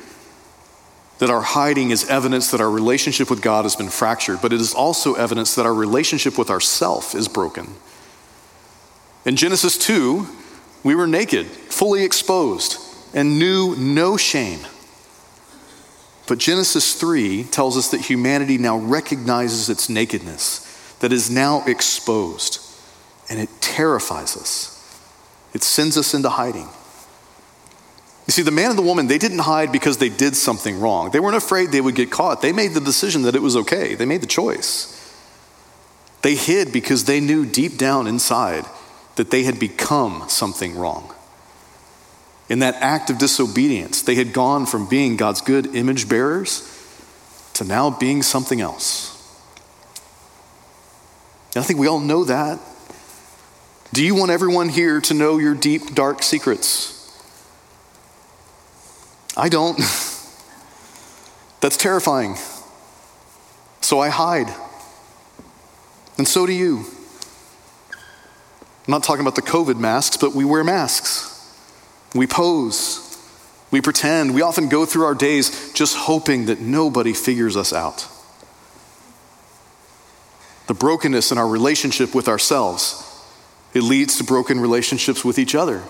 that 1.20 1.30
our 1.30 1.42
hiding 1.42 1.92
is 1.92 2.10
evidence 2.10 2.50
that 2.52 2.62
our 2.62 2.70
relationship 2.70 3.30
with 3.30 3.42
God 3.42 3.64
has 3.64 3.76
been 3.76 3.90
fractured, 3.90 4.40
but 4.42 4.52
it 4.52 4.60
is 4.60 4.74
also 4.74 5.14
evidence 5.14 5.54
that 5.56 5.66
our 5.66 5.74
relationship 5.74 6.38
with 6.38 6.50
ourself 6.50 7.14
is 7.14 7.28
broken. 7.28 7.76
In 9.26 9.36
Genesis 9.36 9.78
2, 9.78 10.28
we 10.84 10.96
were 10.96 11.06
naked, 11.06 11.46
fully 11.46 12.04
exposed, 12.04 12.78
and 13.14 13.38
knew 13.38 13.76
no 13.76 14.18
shame. 14.18 14.62
But 16.28 16.40
Genesis 16.40 16.96
3 16.96 17.44
tells 17.44 17.78
us 17.78 17.92
that 17.92 18.02
humanity 18.02 18.58
now 18.58 18.78
recognizes 18.78 19.70
its 19.70 19.90
nakedness, 19.90 20.96
that 21.02 21.12
is 21.12 21.30
now 21.30 21.64
exposed, 21.68 22.62
and 23.30 23.40
it 23.40 23.50
terrifies 23.60 24.36
us. 24.38 24.78
It 25.54 25.64
sends 25.64 25.98
us 25.98 26.14
into 26.14 26.30
hiding. 26.30 26.70
You 28.32 28.34
see, 28.34 28.44
the 28.44 28.52
man 28.52 28.70
and 28.70 28.80
the 28.80 28.84
woman, 28.84 29.08
they 29.08 29.18
didn't 29.18 29.40
hide 29.40 29.74
because 29.74 29.98
they 29.98 30.08
did 30.08 30.38
something 30.38 30.80
wrong. 30.80 31.12
They 31.12 31.20
weren't 31.20 31.36
afraid 31.36 31.74
they 31.74 31.82
would 31.82 31.96
get 31.96 32.12
caught. 32.12 32.42
They 32.42 32.54
made 32.54 32.74
the 32.74 32.80
decision 32.80 33.24
that 33.24 33.36
it 33.36 33.42
was 33.42 33.58
okay, 33.58 33.94
they 33.94 34.06
made 34.06 34.22
the 34.22 34.26
choice. 34.26 34.98
They 36.22 36.36
hid 36.36 36.72
because 36.72 37.04
they 37.04 37.20
knew 37.20 37.46
deep 37.46 37.78
down 37.78 38.08
inside 38.08 38.64
that 39.18 39.32
they 39.32 39.44
had 39.44 39.60
become 39.60 40.30
something 40.30 40.78
wrong. 40.78 41.14
In 42.48 42.60
that 42.60 42.76
act 42.76 43.10
of 43.10 43.18
disobedience, 43.18 44.02
they 44.02 44.16
had 44.16 44.32
gone 44.32 44.66
from 44.66 44.88
being 44.88 45.18
God's 45.18 45.42
good 45.42 45.76
image 45.76 46.08
bearers 46.08 46.64
to 47.56 47.66
now 47.66 47.90
being 47.90 48.24
something 48.24 48.62
else. 48.62 49.10
And 51.54 51.66
I 51.66 51.68
think 51.68 51.82
we 51.82 51.88
all 51.88 52.00
know 52.00 52.24
that. 52.24 52.62
Do 53.92 54.06
you 54.06 54.16
want 54.16 54.32
everyone 54.32 54.70
here 54.70 55.02
to 55.02 55.14
know 55.14 55.38
your 55.38 55.54
deep, 55.54 55.94
dark 55.94 56.24
secrets? 56.24 57.01
I 59.38 59.50
don't. 59.50 59.78
That's 61.62 61.78
terrifying. 61.78 62.36
So 63.82 64.00
I 64.00 64.10
hide. 64.10 64.54
And 66.18 66.28
so 66.28 66.46
do 66.46 66.54
you. 66.54 66.86
I'm 67.90 68.92
not 68.92 69.04
talking 69.04 69.22
about 69.22 69.36
the 69.36 69.42
COVID 69.42 69.78
masks, 69.78 70.18
but 70.18 70.34
we 70.34 70.44
wear 70.44 70.64
masks. 70.64 71.28
We 72.14 72.28
pose. 72.28 73.08
We 73.70 73.80
pretend. 73.80 74.34
We 74.34 74.42
often 74.42 74.70
go 74.70 74.86
through 74.86 75.06
our 75.06 75.16
days 75.16 75.72
just 75.74 75.96
hoping 75.96 76.48
that 76.48 76.60
nobody 76.60 77.14
figures 77.14 77.56
us 77.56 77.72
out. 77.72 78.08
The 80.68 80.74
brokenness 80.74 81.32
in 81.32 81.38
our 81.38 81.48
relationship 81.48 82.14
with 82.14 82.28
ourselves, 82.28 83.24
it 83.74 83.84
leads 83.84 84.18
to 84.18 84.24
broken 84.24 84.60
relationships 84.60 85.24
with 85.24 85.40
each 85.40 85.56
other. 85.56 85.84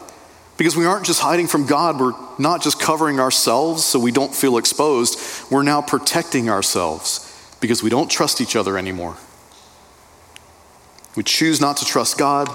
Because 0.61 0.77
we 0.77 0.85
aren't 0.85 1.07
just 1.07 1.21
hiding 1.21 1.47
from 1.47 1.65
God, 1.65 1.99
we're 1.99 2.13
not 2.37 2.61
just 2.61 2.79
covering 2.79 3.19
ourselves 3.19 3.83
so 3.83 3.97
we 3.97 4.11
don't 4.11 4.31
feel 4.31 4.59
exposed, 4.59 5.19
we're 5.49 5.63
now 5.63 5.81
protecting 5.81 6.51
ourselves 6.51 7.27
because 7.59 7.81
we 7.81 7.89
don't 7.89 8.11
trust 8.11 8.39
each 8.39 8.55
other 8.55 8.77
anymore. 8.77 9.17
We 11.15 11.23
choose 11.23 11.59
not 11.59 11.77
to 11.77 11.85
trust 11.85 12.19
God. 12.19 12.47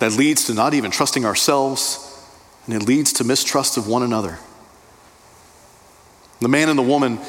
That 0.00 0.14
leads 0.14 0.46
to 0.46 0.54
not 0.54 0.74
even 0.74 0.90
trusting 0.90 1.24
ourselves, 1.24 2.28
and 2.66 2.74
it 2.74 2.84
leads 2.88 3.12
to 3.12 3.24
mistrust 3.24 3.76
of 3.76 3.86
one 3.86 4.02
another. 4.02 4.40
The 6.40 6.48
man 6.48 6.68
and 6.68 6.76
the 6.76 6.82
woman 6.82 7.20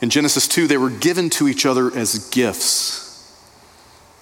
in 0.00 0.10
Genesis 0.10 0.46
2, 0.46 0.68
they 0.68 0.78
were 0.78 0.90
given 0.90 1.28
to 1.30 1.48
each 1.48 1.66
other 1.66 1.92
as 1.92 2.28
gifts. 2.28 3.36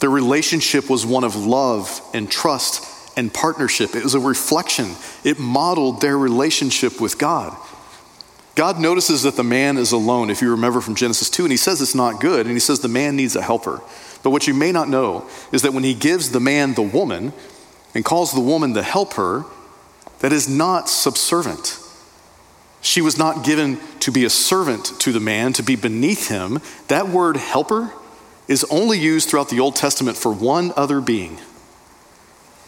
Their 0.00 0.08
relationship 0.08 0.88
was 0.88 1.04
one 1.04 1.22
of 1.24 1.36
love 1.36 2.00
and 2.14 2.30
trust 2.30 2.95
and 3.16 3.32
partnership. 3.32 3.96
It 3.96 4.04
was 4.04 4.14
a 4.14 4.20
reflection, 4.20 4.92
it 5.24 5.38
modeled 5.38 6.00
their 6.00 6.16
relationship 6.16 7.00
with 7.00 7.18
God. 7.18 7.56
God 8.54 8.80
notices 8.80 9.22
that 9.24 9.36
the 9.36 9.44
man 9.44 9.76
is 9.76 9.92
alone, 9.92 10.30
if 10.30 10.40
you 10.40 10.50
remember 10.50 10.80
from 10.80 10.94
Genesis 10.94 11.28
2, 11.28 11.44
and 11.44 11.50
he 11.50 11.58
says 11.58 11.82
it's 11.82 11.94
not 11.94 12.20
good, 12.20 12.46
and 12.46 12.54
he 12.54 12.60
says 12.60 12.80
the 12.80 12.88
man 12.88 13.14
needs 13.14 13.36
a 13.36 13.42
helper. 13.42 13.82
But 14.22 14.30
what 14.30 14.46
you 14.46 14.54
may 14.54 14.72
not 14.72 14.88
know 14.88 15.28
is 15.52 15.62
that 15.62 15.74
when 15.74 15.84
he 15.84 15.92
gives 15.92 16.30
the 16.30 16.40
man 16.40 16.72
the 16.72 16.82
woman 16.82 17.34
and 17.94 18.04
calls 18.04 18.32
the 18.32 18.40
woman 18.40 18.72
the 18.72 18.82
helper, 18.82 19.44
that 20.20 20.32
is 20.32 20.48
not 20.48 20.88
subservient. 20.88 21.78
She 22.80 23.02
was 23.02 23.18
not 23.18 23.44
given 23.44 23.78
to 24.00 24.10
be 24.10 24.24
a 24.24 24.30
servant 24.30 24.86
to 25.00 25.12
the 25.12 25.20
man, 25.20 25.52
to 25.54 25.62
be 25.62 25.76
beneath 25.76 26.28
him. 26.28 26.60
That 26.88 27.08
word 27.08 27.36
helper 27.36 27.92
is 28.48 28.64
only 28.70 28.98
used 28.98 29.28
throughout 29.28 29.50
the 29.50 29.60
Old 29.60 29.76
Testament 29.76 30.16
for 30.16 30.32
one 30.32 30.72
other 30.76 31.00
being 31.02 31.38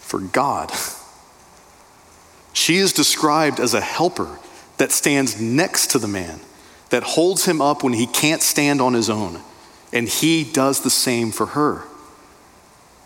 for 0.09 0.21
God. 0.21 0.73
She 2.55 2.79
is 2.79 2.95
described 2.95 3.61
as 3.61 3.75
a 3.75 3.81
helper 3.81 4.39
that 4.79 4.91
stands 4.91 5.39
next 5.39 5.89
to 5.89 5.99
the 5.99 6.09
man, 6.09 6.41
that 6.89 7.03
holds 7.03 7.45
him 7.45 7.61
up 7.61 7.83
when 7.83 7.93
he 7.93 8.07
can't 8.07 8.41
stand 8.41 8.81
on 8.81 8.95
his 8.95 9.11
own, 9.11 9.43
and 9.93 10.09
he 10.09 10.45
does 10.45 10.81
the 10.81 10.89
same 10.89 11.31
for 11.31 11.47
her. 11.47 11.83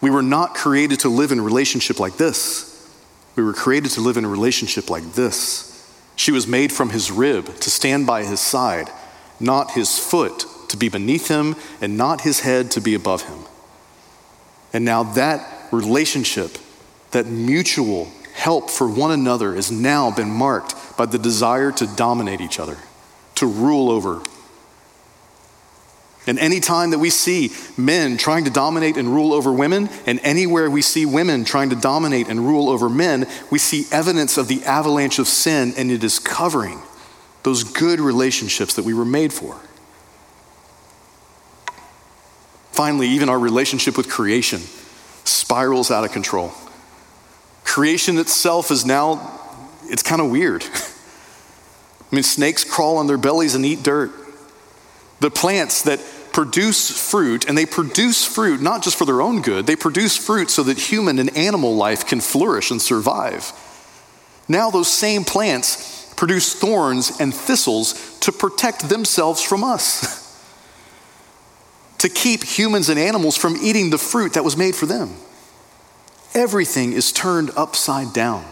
We 0.01 0.11
were 0.11 0.23
not 0.23 0.55
created 0.55 1.01
to 1.01 1.09
live 1.09 1.33
in 1.33 1.41
a 1.41 1.43
relationship 1.43 1.99
like 1.99 2.19
this. 2.19 2.89
We 3.35 3.43
were 3.43 3.53
created 3.53 3.91
to 3.93 4.01
live 4.01 4.17
in 4.17 4.25
a 4.25 4.29
relationship 4.29 4.89
like 4.89 5.15
this. 5.15 5.69
She 6.15 6.31
was 6.31 6.47
made 6.47 6.71
from 6.71 6.91
his 6.91 7.11
rib 7.11 7.47
to 7.47 7.71
stand 7.71 8.07
by 8.07 8.23
his 8.25 8.39
side, 8.39 8.91
not 9.41 9.73
his 9.73 9.99
foot 9.99 10.45
to 10.69 10.77
be 10.77 10.89
beneath 10.89 11.27
him, 11.27 11.57
and 11.81 11.97
not 11.97 12.21
his 12.21 12.41
head 12.41 12.71
to 12.73 12.81
be 12.81 12.95
above 12.95 13.23
him. 13.23 13.41
And 14.73 14.85
now 14.85 15.03
that 15.03 15.69
relationship 15.73 16.59
that 17.13 17.27
mutual 17.27 18.11
help 18.35 18.71
for 18.71 18.89
one 18.89 19.13
another 19.13 19.55
has 19.55 19.71
now 19.71 20.11
been 20.11 20.31
marked 20.31 20.75
by 20.97 21.07
the 21.07 21.19
desire 21.19 21.71
to 21.73 21.87
dominate 21.87 22.41
each 22.41 22.59
other, 22.59 22.77
to 23.37 23.47
rule 23.47 23.91
over. 23.91 24.23
And 26.27 26.39
any 26.39 26.61
time 26.61 26.91
that 26.91 26.99
we 26.99 27.11
see 27.11 27.51
men 27.77 28.17
trying 28.17 28.45
to 28.45 28.51
dominate 28.51 28.97
and 28.97 29.09
rule 29.09 29.33
over 29.33 29.53
women, 29.53 29.89
and 30.07 30.21
anywhere 30.23 30.71
we 30.71 30.81
see 30.81 31.05
women 31.05 31.45
trying 31.45 31.71
to 31.71 31.77
dominate 31.77 32.29
and 32.29 32.41
rule 32.41 32.69
over 32.69 32.89
men, 32.89 33.27
we 33.51 33.59
see 33.59 33.87
evidence 33.91 34.39
of 34.39 34.49
the 34.49 34.63
avalanche 34.65 35.19
of 35.19 35.27
sin, 35.27 35.75
and 35.77 35.91
it 35.91 36.05
is 36.05 36.19
covering 36.19 36.81
those 37.43 37.65
good 37.65 38.01
relationships 38.01 38.75
that 38.75 38.85
we 38.85 38.95
were 38.95 39.05
made 39.05 39.33
for. 39.33 39.61
Finally, 42.71 43.09
even 43.09 43.29
our 43.29 43.39
relationship 43.39 43.97
with 43.97 44.09
creation 44.09 44.61
spirals 45.25 45.91
out 45.91 46.05
of 46.05 46.13
control. 46.13 46.53
Creation 47.65 48.19
itself 48.19 48.71
is 48.71 48.85
now, 48.85 49.41
it's 49.85 50.03
kind 50.03 50.21
of 50.21 50.31
weird. 50.31 50.65
I 52.13 52.15
mean, 52.15 52.23
snakes 52.23 52.65
crawl 52.65 52.99
on 52.99 53.07
their 53.07 53.19
bellies 53.19 53.55
and 53.55 53.65
eat 53.65 53.83
dirt. 53.83 54.11
The 55.21 55.31
plants 55.31 55.83
that 55.83 56.01
produce 56.33 57.11
fruit, 57.11 57.47
and 57.47 57.57
they 57.57 57.67
produce 57.67 58.25
fruit 58.25 58.61
not 58.61 58.83
just 58.83 58.99
for 58.99 59.05
their 59.05 59.21
own 59.23 59.43
good, 59.43 59.67
they 59.67 59.77
produce 59.77 60.17
fruit 60.17 60.51
so 60.51 60.63
that 60.65 60.79
human 60.79 61.19
and 61.19 61.37
animal 61.37 61.77
life 61.77 62.07
can 62.07 62.21
flourish 62.21 62.71
and 62.71 62.81
survive. 62.81 63.53
Now, 64.49 64.71
those 64.71 64.89
same 64.89 65.25
plants 65.25 66.13
produce 66.15 66.55
thorns 66.55 67.21
and 67.21 67.35
thistles 67.35 68.19
to 68.21 68.33
protect 68.33 68.89
themselves 68.89 69.43
from 69.43 69.65
us, 69.65 70.21
to 71.99 72.09
keep 72.09 72.45
humans 72.45 72.89
and 72.89 72.99
animals 72.99 73.37
from 73.37 73.57
eating 73.63 73.91
the 73.91 73.99
fruit 73.99 74.35
that 74.35 74.45
was 74.45 74.57
made 74.57 74.75
for 74.75 74.87
them. 74.87 75.15
Everything 76.35 76.93
is 76.93 77.13
turned 77.13 77.51
upside 77.57 78.13
down. 78.13 78.45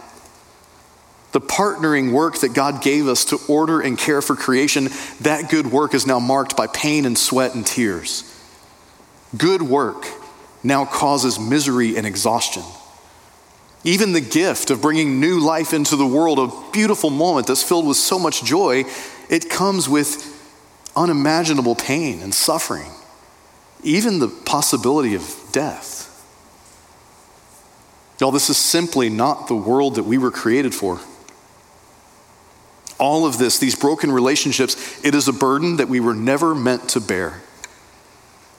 The 1.32 1.40
partnering 1.40 2.12
work 2.12 2.40
that 2.40 2.54
God 2.54 2.82
gave 2.82 3.06
us 3.06 3.24
to 3.26 3.38
order 3.48 3.80
and 3.80 3.96
care 3.96 4.20
for 4.20 4.34
creation, 4.34 4.88
that 5.20 5.48
good 5.48 5.68
work 5.68 5.94
is 5.94 6.06
now 6.06 6.18
marked 6.18 6.56
by 6.56 6.66
pain 6.66 7.06
and 7.06 7.16
sweat 7.16 7.54
and 7.54 7.64
tears. 7.64 8.24
Good 9.36 9.62
work 9.62 10.06
now 10.62 10.84
causes 10.84 11.38
misery 11.38 11.96
and 11.96 12.06
exhaustion. 12.06 12.64
Even 13.84 14.12
the 14.12 14.20
gift 14.20 14.70
of 14.70 14.82
bringing 14.82 15.20
new 15.20 15.40
life 15.40 15.72
into 15.72 15.96
the 15.96 16.06
world, 16.06 16.38
a 16.38 16.70
beautiful 16.72 17.08
moment 17.08 17.46
that's 17.46 17.62
filled 17.62 17.86
with 17.86 17.96
so 17.96 18.18
much 18.18 18.44
joy, 18.44 18.84
it 19.30 19.48
comes 19.48 19.88
with 19.88 20.36
unimaginable 20.96 21.76
pain 21.76 22.20
and 22.20 22.34
suffering, 22.34 22.90
even 23.82 24.18
the 24.18 24.28
possibility 24.28 25.14
of 25.14 25.34
death. 25.52 25.99
Y'all, 28.20 28.30
this 28.30 28.50
is 28.50 28.58
simply 28.58 29.08
not 29.08 29.48
the 29.48 29.56
world 29.56 29.94
that 29.94 30.02
we 30.02 30.18
were 30.18 30.30
created 30.30 30.74
for. 30.74 31.00
All 32.98 33.24
of 33.26 33.38
this, 33.38 33.58
these 33.58 33.74
broken 33.74 34.12
relationships, 34.12 35.02
it 35.02 35.14
is 35.14 35.26
a 35.26 35.32
burden 35.32 35.78
that 35.78 35.88
we 35.88 36.00
were 36.00 36.14
never 36.14 36.54
meant 36.54 36.90
to 36.90 37.00
bear. 37.00 37.40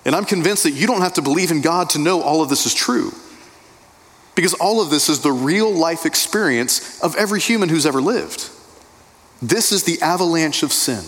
And 0.03 0.15
I'm 0.15 0.25
convinced 0.25 0.63
that 0.63 0.71
you 0.71 0.87
don't 0.87 1.01
have 1.01 1.13
to 1.13 1.21
believe 1.21 1.51
in 1.51 1.61
God 1.61 1.91
to 1.91 1.99
know 1.99 2.23
all 2.23 2.41
of 2.41 2.49
this 2.49 2.65
is 2.65 2.73
true. 2.73 3.11
Because 4.33 4.55
all 4.55 4.81
of 4.81 4.89
this 4.89 5.09
is 5.09 5.19
the 5.19 5.31
real 5.31 5.71
life 5.71 6.07
experience 6.07 6.99
of 7.03 7.15
every 7.15 7.39
human 7.39 7.69
who's 7.69 7.85
ever 7.85 8.01
lived. 8.01 8.49
This 9.43 9.71
is 9.71 9.83
the 9.83 10.01
avalanche 10.01 10.63
of 10.63 10.73
sin. 10.73 11.03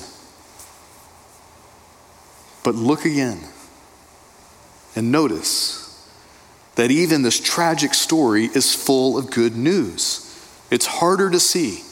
But 2.63 2.75
look 2.75 3.03
again 3.03 3.39
and 4.95 5.11
notice 5.11 5.82
that 6.75 6.91
even 6.91 7.21
this 7.21 7.39
tragic 7.39 7.93
story 7.93 8.45
is 8.45 8.73
full 8.73 9.17
of 9.17 9.29
good 9.29 9.55
news. 9.55 10.19
It's 10.71 10.85
harder 10.85 11.29
to 11.29 11.39
see, 11.39 11.83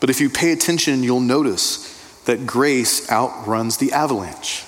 but 0.00 0.10
if 0.10 0.20
you 0.20 0.30
pay 0.30 0.52
attention, 0.52 1.02
you'll 1.02 1.20
notice 1.20 1.86
that 2.24 2.46
grace 2.46 3.10
outruns 3.10 3.76
the 3.76 3.92
avalanche. 3.92 4.64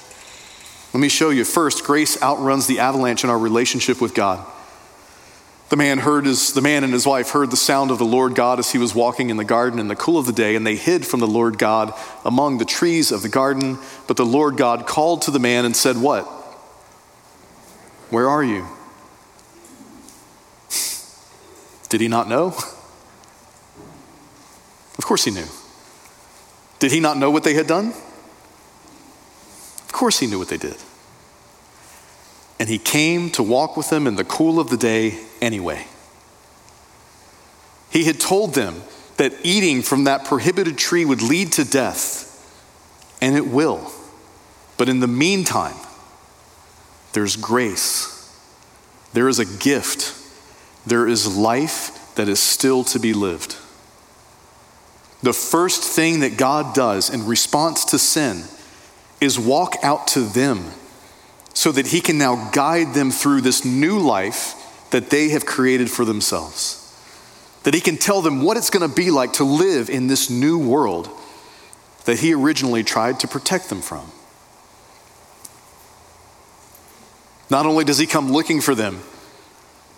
Let 0.93 1.01
me 1.01 1.09
show 1.09 1.31
you. 1.31 1.45
First, 1.45 1.85
grace 1.85 2.23
outruns 2.23 2.67
the 2.67 2.81
avalanche 2.81 3.25
in 3.25 3.31
our 3.31 3.39
relationship 3.39 4.01
with 4.01 4.15
God. 4.15 4.47
The 5.71 5.77
man 5.79 5.97
heard 5.97 6.27
his, 6.27 6.53
the 6.53 6.61
man 6.61 6.85
and 6.85 6.93
his 6.93 7.07
wife 7.07 7.31
heard 7.31 7.51
the 7.51 7.57
sound 7.57 7.91
of 7.91 7.97
the 7.97 8.05
Lord 8.05 8.35
God 8.35 8.59
as 8.59 8.73
he 8.73 8.79
was 8.79 8.95
walking 8.95 9.31
in 9.31 9.39
the 9.39 9.45
garden 9.45 9.79
in 9.79 9.89
the 9.89 9.97
cool 9.97 10.19
of 10.19 10.27
the 10.27 10.33
day, 10.33 10.55
and 10.55 10.67
they 10.67 10.77
hid 10.77 11.07
from 11.07 11.21
the 11.21 11.27
Lord 11.27 11.57
God 11.57 11.95
among 12.27 12.59
the 12.59 12.67
trees 12.67 13.11
of 13.11 13.23
the 13.23 13.31
garden. 13.31 13.79
But 14.07 14.19
the 14.19 14.27
Lord 14.27 14.59
God 14.59 14.87
called 14.87 15.23
to 15.23 15.31
the 15.31 15.39
man 15.39 15.65
and 15.65 15.75
said, 15.75 15.97
What? 15.97 16.25
Where 18.11 18.29
are 18.29 18.45
you? 18.45 18.67
Did 21.93 22.01
he 22.01 22.09
not 22.09 22.27
know? 22.27 22.47
Of 24.97 25.03
course 25.03 25.25
he 25.25 25.31
knew. 25.31 25.45
Did 26.79 26.91
he 26.91 27.01
not 27.01 27.19
know 27.19 27.31
what 27.31 27.45
they 27.45 27.53
had 27.53 27.67
done? 27.67 27.89
Of 27.89 29.91
course 29.93 30.19
he 30.19 30.27
knew 30.27 30.39
what 30.39 30.49
they 30.49 30.57
did. 30.57 30.77
And 32.59 32.71
he 32.71 32.79
came 32.79 33.29
to 33.33 33.43
walk 33.43 33.77
with 33.77 33.91
them 33.91 34.07
in 34.07 34.17
the 34.17 34.25
cool 34.25 34.59
of 34.59 34.71
the 34.71 34.79
day 34.79 35.21
anyway. 35.43 35.87
He 37.91 38.05
had 38.05 38.19
told 38.19 38.55
them 38.55 38.85
that 39.19 39.35
eating 39.43 39.83
from 39.83 40.05
that 40.05 40.25
prohibited 40.25 40.79
tree 40.79 41.05
would 41.05 41.21
lead 41.21 41.53
to 41.53 41.63
death, 41.63 42.59
and 43.21 43.37
it 43.37 43.49
will. 43.49 43.93
But 44.79 44.89
in 44.89 45.01
the 45.01 45.07
meantime, 45.07 45.77
there's 47.13 47.37
grace, 47.37 48.35
there 49.13 49.29
is 49.29 49.39
a 49.39 49.45
gift, 49.45 50.21
there 50.87 51.07
is 51.07 51.37
life 51.37 52.15
that 52.17 52.29
is 52.29 52.41
still 52.41 52.85
to 52.85 52.99
be 52.99 53.12
lived. 53.12 53.57
The 55.23 55.33
first 55.33 55.83
thing 55.85 56.21
that 56.21 56.37
God 56.37 56.75
does 56.75 57.09
in 57.09 57.27
response 57.27 57.85
to 57.87 57.99
sin 57.99 58.45
is 59.21 59.39
walk 59.39 59.77
out 59.83 60.09
to 60.09 60.21
them 60.21 60.65
so 61.55 61.71
that 61.71 61.89
he 61.89 62.01
can 62.01 62.19
now 62.19 62.51
guide 62.51 62.95
them 62.95 63.11
through 63.11 63.43
this 63.43 63.65
new 63.65 63.99
life 63.99 64.89
that 64.91 65.11
they 65.11 65.29
have 65.29 65.47
created 65.47 65.91
for 65.91 66.05
themselves. 66.05 66.79
That 67.62 67.75
he 67.75 67.81
can 67.81 67.97
tell 67.97 68.21
them 68.21 68.43
what 68.43 68.57
it's 68.57 68.71
going 68.71 68.89
to 68.89 68.95
be 68.95 69.11
like 69.11 69.35
to 69.35 69.45
live 69.45 69.89
in 69.89 70.09
this 70.09 70.29
new 70.29 70.59
world 70.59 71.09
that 72.05 72.19
he 72.19 72.35
originally 72.35 72.83
tried 72.83 73.21
to 73.21 73.29
protect 73.29 73.69
them 73.69 73.81
from. 73.81 74.11
Not 77.49 77.67
only 77.67 77.85
does 77.85 77.99
he 77.99 78.07
come 78.07 78.33
looking 78.33 78.61
for 78.61 78.75
them, 78.75 79.03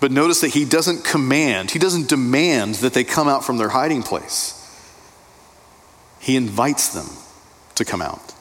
but 0.05 0.13
notice 0.13 0.43
that 0.43 0.53
he 0.53 0.67
doesn't 0.67 1.03
command, 1.03 1.71
he 1.71 1.79
doesn't 1.79 2.11
demand 2.11 2.75
that 2.75 2.93
they 2.93 3.05
come 3.05 3.27
out 3.27 3.43
from 3.43 3.57
their 3.57 3.71
hiding 3.71 4.03
place. 4.03 4.61
He 6.21 6.37
invites 6.37 6.91
them 6.91 7.07
to 7.77 7.87
come 7.87 8.03
out. 8.03 8.35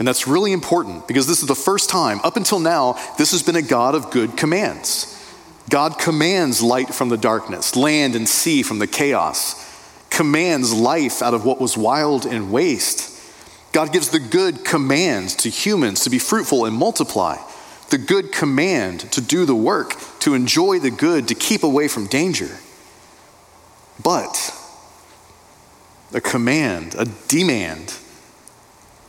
And 0.00 0.08
that's 0.08 0.26
really 0.26 0.50
important 0.50 1.06
because 1.06 1.28
this 1.28 1.40
is 1.40 1.46
the 1.46 1.54
first 1.54 1.88
time, 1.88 2.18
up 2.24 2.36
until 2.36 2.58
now, 2.58 2.94
this 3.16 3.30
has 3.30 3.44
been 3.44 3.54
a 3.54 3.62
God 3.62 3.94
of 3.94 4.10
good 4.10 4.36
commands. 4.36 5.06
God 5.70 6.00
commands 6.00 6.60
light 6.60 6.92
from 6.92 7.08
the 7.08 7.16
darkness, 7.16 7.76
land 7.76 8.16
and 8.16 8.28
sea 8.28 8.64
from 8.64 8.80
the 8.80 8.88
chaos, 8.88 9.54
commands 10.10 10.72
life 10.72 11.22
out 11.22 11.32
of 11.32 11.44
what 11.44 11.60
was 11.60 11.76
wild 11.76 12.26
and 12.26 12.50
waste. 12.50 13.16
God 13.70 13.92
gives 13.92 14.08
the 14.08 14.18
good 14.18 14.64
commands 14.64 15.36
to 15.36 15.48
humans 15.48 16.00
to 16.00 16.10
be 16.10 16.18
fruitful 16.18 16.64
and 16.64 16.74
multiply, 16.74 17.36
the 17.92 17.98
good 17.98 18.32
command 18.32 19.00
to 19.12 19.20
do 19.20 19.44
the 19.44 19.54
work, 19.54 19.94
to 20.20 20.32
enjoy 20.32 20.78
the 20.78 20.90
good, 20.90 21.28
to 21.28 21.34
keep 21.34 21.62
away 21.62 21.88
from 21.88 22.06
danger. 22.06 22.48
But 24.02 24.58
a 26.14 26.20
command, 26.20 26.96
a 26.98 27.04
demand 27.28 27.94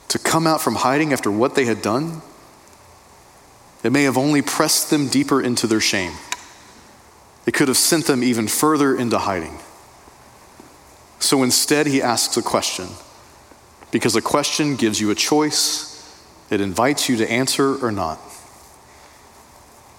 to 0.10 0.20
come 0.20 0.46
out 0.46 0.62
from 0.62 0.75
hiding 0.75 1.13
after 1.13 1.32
what 1.32 1.56
they 1.56 1.63
had 1.63 1.82
done, 1.82 2.22
it 3.86 3.94
may 3.94 4.04
have 4.04 4.18
only 4.18 4.42
pressed 4.42 4.90
them 4.90 5.08
deeper 5.08 5.42
into 5.42 5.66
their 5.66 5.80
shame. 5.80 6.12
It 7.46 7.54
could 7.54 7.70
have 7.70 7.78
sent 7.78 8.06
them 8.06 8.22
even 8.22 8.50
further 8.50 8.94
into 8.94 9.18
hiding. 9.18 9.60
So 11.20 11.42
instead, 11.42 11.88
he 11.88 12.01
asks 12.01 12.36
a 12.36 12.42
question 12.42 12.90
because 13.92 14.18
a 14.18 14.22
question 14.22 14.75
gives 14.75 15.00
you 15.00 15.10
a 15.10 15.16
choice, 15.16 15.90
it 16.50 16.60
invites 16.60 17.07
you 17.07 17.16
to 17.16 17.31
answer 17.31 17.77
or 17.77 17.90
not. 17.90 18.20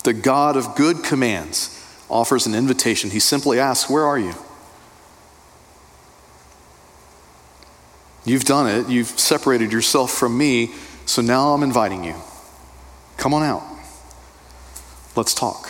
The 0.04 0.12
God 0.12 0.56
of 0.56 0.76
good 0.76 1.02
commands 1.02 1.80
offers 2.08 2.46
an 2.46 2.54
invitation. 2.54 3.10
He 3.10 3.20
simply 3.20 3.58
asks, 3.58 3.90
Where 3.90 4.04
are 4.04 4.18
you? 4.18 4.34
You've 8.24 8.44
done 8.44 8.68
it. 8.68 8.88
You've 8.88 9.08
separated 9.08 9.72
yourself 9.72 10.10
from 10.10 10.36
me. 10.38 10.72
So 11.06 11.20
now 11.20 11.52
I'm 11.52 11.62
inviting 11.62 12.04
you. 12.04 12.14
Come 13.16 13.34
on 13.34 13.42
out. 13.42 13.62
Let's 15.16 15.34
talk. 15.34 15.68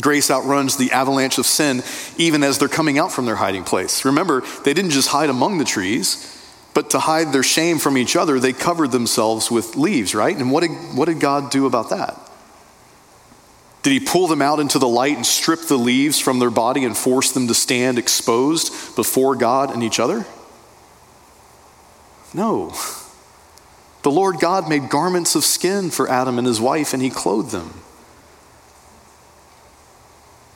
Grace 0.00 0.30
outruns 0.30 0.76
the 0.76 0.92
avalanche 0.92 1.38
of 1.38 1.46
sin 1.46 1.82
even 2.16 2.44
as 2.44 2.58
they're 2.58 2.68
coming 2.68 2.98
out 2.98 3.10
from 3.10 3.26
their 3.26 3.36
hiding 3.36 3.64
place. 3.64 4.04
Remember, 4.04 4.42
they 4.64 4.72
didn't 4.72 4.92
just 4.92 5.08
hide 5.08 5.28
among 5.28 5.58
the 5.58 5.64
trees, 5.64 6.37
but 6.78 6.90
to 6.90 7.00
hide 7.00 7.32
their 7.32 7.42
shame 7.42 7.80
from 7.80 7.98
each 7.98 8.14
other, 8.14 8.38
they 8.38 8.52
covered 8.52 8.92
themselves 8.92 9.50
with 9.50 9.74
leaves, 9.74 10.14
right? 10.14 10.36
And 10.36 10.52
what 10.52 10.60
did, 10.60 10.70
what 10.96 11.06
did 11.06 11.18
God 11.18 11.50
do 11.50 11.66
about 11.66 11.90
that? 11.90 12.16
Did 13.82 13.94
he 13.94 13.98
pull 13.98 14.28
them 14.28 14.40
out 14.40 14.60
into 14.60 14.78
the 14.78 14.86
light 14.86 15.16
and 15.16 15.26
strip 15.26 15.62
the 15.62 15.76
leaves 15.76 16.20
from 16.20 16.38
their 16.38 16.52
body 16.52 16.84
and 16.84 16.96
force 16.96 17.32
them 17.32 17.48
to 17.48 17.54
stand 17.54 17.98
exposed 17.98 18.94
before 18.94 19.34
God 19.34 19.72
and 19.72 19.82
each 19.82 19.98
other? 19.98 20.24
No. 22.32 22.72
The 24.04 24.12
Lord 24.12 24.38
God 24.38 24.68
made 24.68 24.88
garments 24.88 25.34
of 25.34 25.42
skin 25.42 25.90
for 25.90 26.08
Adam 26.08 26.38
and 26.38 26.46
his 26.46 26.60
wife, 26.60 26.94
and 26.94 27.02
he 27.02 27.10
clothed 27.10 27.50
them. 27.50 27.74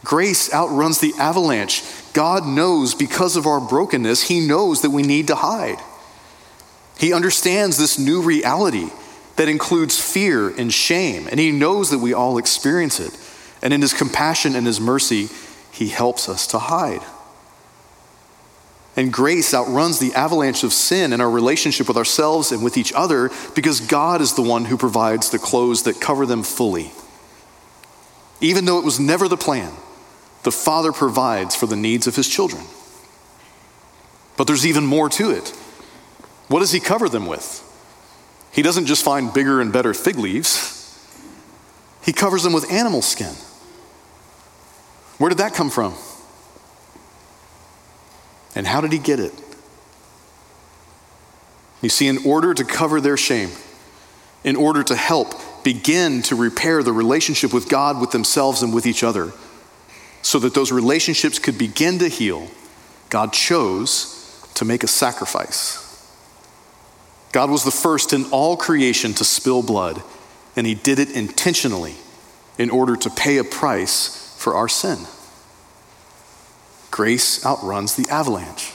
Grace 0.04 0.54
outruns 0.54 1.00
the 1.00 1.14
avalanche. 1.18 1.82
God 2.12 2.46
knows 2.46 2.94
because 2.94 3.34
of 3.34 3.44
our 3.44 3.60
brokenness, 3.60 4.28
He 4.28 4.46
knows 4.46 4.82
that 4.82 4.90
we 4.90 5.02
need 5.02 5.26
to 5.26 5.34
hide. 5.34 5.80
He 6.98 7.12
understands 7.12 7.78
this 7.78 7.98
new 7.98 8.22
reality 8.22 8.90
that 9.36 9.48
includes 9.48 10.00
fear 10.00 10.48
and 10.48 10.72
shame, 10.72 11.26
and 11.30 11.40
He 11.40 11.50
knows 11.50 11.90
that 11.90 11.98
we 11.98 12.12
all 12.12 12.38
experience 12.38 13.00
it. 13.00 13.18
And 13.62 13.72
in 13.72 13.80
His 13.80 13.92
compassion 13.92 14.54
and 14.54 14.66
His 14.66 14.80
mercy, 14.80 15.28
He 15.70 15.88
helps 15.88 16.28
us 16.28 16.46
to 16.48 16.58
hide. 16.58 17.02
And 18.94 19.12
grace 19.12 19.54
outruns 19.54 19.98
the 19.98 20.12
avalanche 20.14 20.64
of 20.64 20.72
sin 20.72 21.12
in 21.12 21.20
our 21.20 21.30
relationship 21.30 21.88
with 21.88 21.96
ourselves 21.96 22.52
and 22.52 22.62
with 22.62 22.76
each 22.76 22.92
other 22.92 23.30
because 23.54 23.80
God 23.80 24.20
is 24.20 24.34
the 24.34 24.42
one 24.42 24.66
who 24.66 24.76
provides 24.76 25.30
the 25.30 25.38
clothes 25.38 25.84
that 25.84 26.00
cover 26.00 26.26
them 26.26 26.42
fully. 26.42 26.92
Even 28.42 28.64
though 28.66 28.78
it 28.78 28.84
was 28.84 29.00
never 29.00 29.28
the 29.28 29.36
plan, 29.36 29.72
the 30.42 30.52
Father 30.52 30.92
provides 30.92 31.54
for 31.54 31.66
the 31.66 31.76
needs 31.76 32.06
of 32.06 32.16
His 32.16 32.28
children. 32.28 32.64
But 34.36 34.46
there's 34.46 34.66
even 34.66 34.84
more 34.84 35.08
to 35.10 35.30
it. 35.30 35.56
What 36.48 36.60
does 36.60 36.72
He 36.72 36.80
cover 36.80 37.08
them 37.08 37.26
with? 37.26 37.68
He 38.52 38.60
doesn't 38.60 38.86
just 38.86 39.02
find 39.02 39.32
bigger 39.32 39.60
and 39.60 39.72
better 39.72 39.94
fig 39.94 40.18
leaves, 40.18 40.78
he 42.02 42.12
covers 42.12 42.42
them 42.42 42.52
with 42.52 42.70
animal 42.70 43.00
skin. 43.00 43.32
Where 45.18 45.28
did 45.28 45.38
that 45.38 45.54
come 45.54 45.70
from? 45.70 45.94
And 48.54 48.66
how 48.66 48.80
did 48.80 48.92
he 48.92 48.98
get 48.98 49.20
it? 49.20 49.32
You 51.80 51.88
see, 51.88 52.08
in 52.08 52.18
order 52.26 52.52
to 52.52 52.64
cover 52.64 53.00
their 53.00 53.16
shame, 53.16 53.50
in 54.44 54.56
order 54.56 54.82
to 54.82 54.96
help 54.96 55.34
begin 55.62 56.22
to 56.22 56.34
repair 56.34 56.82
the 56.82 56.92
relationship 56.92 57.52
with 57.52 57.68
God, 57.68 58.00
with 58.00 58.10
themselves, 58.10 58.62
and 58.62 58.74
with 58.74 58.84
each 58.84 59.04
other, 59.04 59.32
so 60.22 60.38
that 60.40 60.54
those 60.54 60.72
relationships 60.72 61.38
could 61.38 61.56
begin 61.56 62.00
to 62.00 62.08
heal, 62.08 62.48
God 63.10 63.32
chose 63.32 64.18
to 64.54 64.64
make 64.64 64.82
a 64.82 64.88
sacrifice. 64.88 65.91
God 67.32 67.50
was 67.50 67.64
the 67.64 67.70
first 67.70 68.12
in 68.12 68.26
all 68.26 68.56
creation 68.56 69.14
to 69.14 69.24
spill 69.24 69.62
blood, 69.62 70.02
and 70.54 70.66
he 70.66 70.74
did 70.74 70.98
it 70.98 71.10
intentionally 71.10 71.94
in 72.58 72.70
order 72.70 72.94
to 72.94 73.10
pay 73.10 73.38
a 73.38 73.44
price 73.44 74.36
for 74.38 74.54
our 74.54 74.68
sin. 74.68 74.98
Grace 76.90 77.44
outruns 77.44 77.96
the 77.96 78.08
avalanche. 78.10 78.72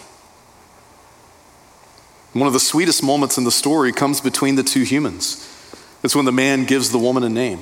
One 2.34 2.48
of 2.48 2.54
the 2.54 2.60
sweetest 2.60 3.04
moments 3.04 3.38
in 3.38 3.44
the 3.44 3.52
story 3.52 3.92
comes 3.92 4.22
between 4.22 4.56
the 4.56 4.64
two 4.64 4.84
humans. 4.84 5.54
It's 6.04 6.16
when 6.16 6.26
the 6.26 6.32
man 6.32 6.66
gives 6.66 6.92
the 6.92 6.98
woman 6.98 7.24
a 7.24 7.30
name. 7.30 7.60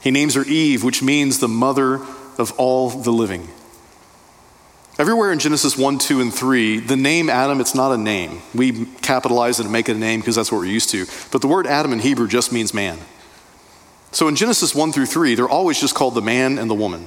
He 0.00 0.10
names 0.10 0.34
her 0.34 0.44
Eve, 0.44 0.84
which 0.84 1.02
means 1.02 1.38
the 1.38 1.48
mother 1.48 2.00
of 2.38 2.52
all 2.58 2.90
the 2.90 3.10
living. 3.10 3.48
Everywhere 4.98 5.30
in 5.30 5.38
Genesis 5.38 5.76
1, 5.76 5.98
2, 5.98 6.22
and 6.22 6.32
3, 6.32 6.80
the 6.80 6.96
name 6.96 7.28
Adam, 7.28 7.60
it's 7.60 7.74
not 7.74 7.92
a 7.92 7.98
name. 7.98 8.40
We 8.54 8.86
capitalize 9.02 9.60
it 9.60 9.64
and 9.64 9.72
make 9.72 9.90
it 9.90 9.96
a 9.96 9.98
name 9.98 10.20
because 10.20 10.36
that's 10.36 10.50
what 10.50 10.58
we're 10.58 10.64
used 10.64 10.88
to. 10.90 11.04
But 11.30 11.42
the 11.42 11.48
word 11.48 11.66
Adam 11.66 11.92
in 11.92 11.98
Hebrew 11.98 12.26
just 12.26 12.50
means 12.50 12.72
man. 12.72 12.98
So 14.10 14.26
in 14.26 14.36
Genesis 14.36 14.74
1 14.74 14.92
through 14.92 15.04
3, 15.04 15.34
they're 15.34 15.46
always 15.46 15.78
just 15.78 15.94
called 15.94 16.14
the 16.14 16.22
man 16.22 16.58
and 16.58 16.70
the 16.70 16.74
woman 16.74 17.06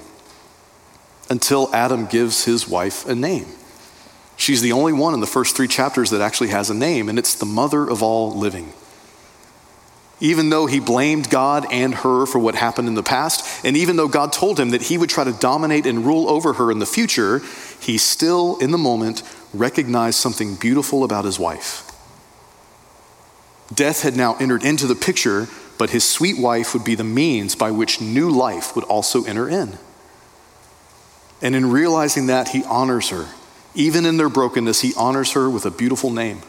until 1.31 1.73
Adam 1.73 2.05
gives 2.05 2.45
his 2.45 2.67
wife 2.67 3.07
a 3.07 3.15
name. 3.15 3.47
She's 4.37 4.61
the 4.61 4.71
only 4.71 4.93
one 4.93 5.15
in 5.15 5.19
the 5.19 5.27
first 5.27 5.57
three 5.57 5.67
chapters 5.67 6.11
that 6.11 6.21
actually 6.21 6.49
has 6.49 6.69
a 6.69 6.75
name, 6.75 7.09
and 7.09 7.17
it's 7.17 7.33
the 7.33 7.47
mother 7.47 7.89
of 7.89 8.03
all 8.03 8.37
living. 8.37 8.71
Even 10.21 10.49
though 10.49 10.65
he 10.65 10.79
blamed 10.79 11.29
God 11.29 11.65
and 11.71 11.95
her 11.95 12.25
for 12.25 12.39
what 12.39 12.55
happened 12.55 12.87
in 12.87 12.95
the 12.95 13.03
past, 13.03 13.63
and 13.65 13.77
even 13.77 13.95
though 13.95 14.09
God 14.09 14.33
told 14.33 14.59
him 14.59 14.71
that 14.71 14.81
he 14.83 14.97
would 14.97 15.09
try 15.09 15.23
to 15.23 15.31
dominate 15.31 15.85
and 15.85 16.05
rule 16.05 16.29
over 16.29 16.53
her 16.53 16.71
in 16.71 16.79
the 16.79 16.85
future, 16.85 17.41
he 17.79 17.97
still, 17.97 18.57
in 18.57 18.71
the 18.71 18.77
moment, 18.77 19.23
recognized 19.53 20.19
something 20.19 20.55
beautiful 20.55 21.03
about 21.03 21.25
his 21.25 21.39
wife. 21.39 21.89
Death 23.73 24.01
had 24.01 24.17
now 24.17 24.35
entered 24.39 24.63
into 24.63 24.87
the 24.87 24.95
picture, 24.95 25.47
but 25.77 25.91
his 25.91 26.03
sweet 26.03 26.37
wife 26.37 26.73
would 26.73 26.83
be 26.83 26.95
the 26.95 27.03
means 27.03 27.55
by 27.55 27.71
which 27.71 28.01
new 28.01 28.29
life 28.29 28.75
would 28.75 28.83
also 28.85 29.23
enter 29.23 29.47
in. 29.47 29.77
And 31.41 31.55
in 31.55 31.71
realizing 31.71 32.27
that, 32.27 32.49
he 32.49 32.63
honors 32.65 33.09
her. 33.09 33.27
Even 33.75 34.05
in 34.05 34.17
their 34.17 34.29
brokenness, 34.29 34.81
he 34.81 34.93
honors 34.95 35.31
her 35.33 35.49
with 35.49 35.65
a 35.65 35.71
beautiful 35.71 36.09
name. 36.09 36.41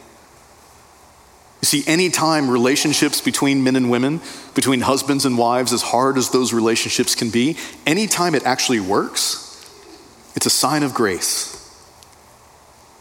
You 1.61 1.67
see, 1.67 1.85
anytime 1.87 2.51
relationships 2.51 3.21
between 3.21 3.63
men 3.63 3.77
and 3.77 3.91
women, 3.91 4.21
between 4.55 4.81
husbands 4.81 5.27
and 5.27 5.37
wives, 5.37 5.73
as 5.73 5.83
hard 5.83 6.17
as 6.17 6.31
those 6.31 6.55
relationships 6.55 7.15
can 7.15 7.31
be, 7.31 7.57
anytime 7.87 8.35
it 8.35 8.45
actually 8.45 8.81
works, 8.81 9.47
it's 10.35 10.47
a 10.47 10.51
sign 10.51 10.83
of 10.83 10.95
grace. 10.95 11.57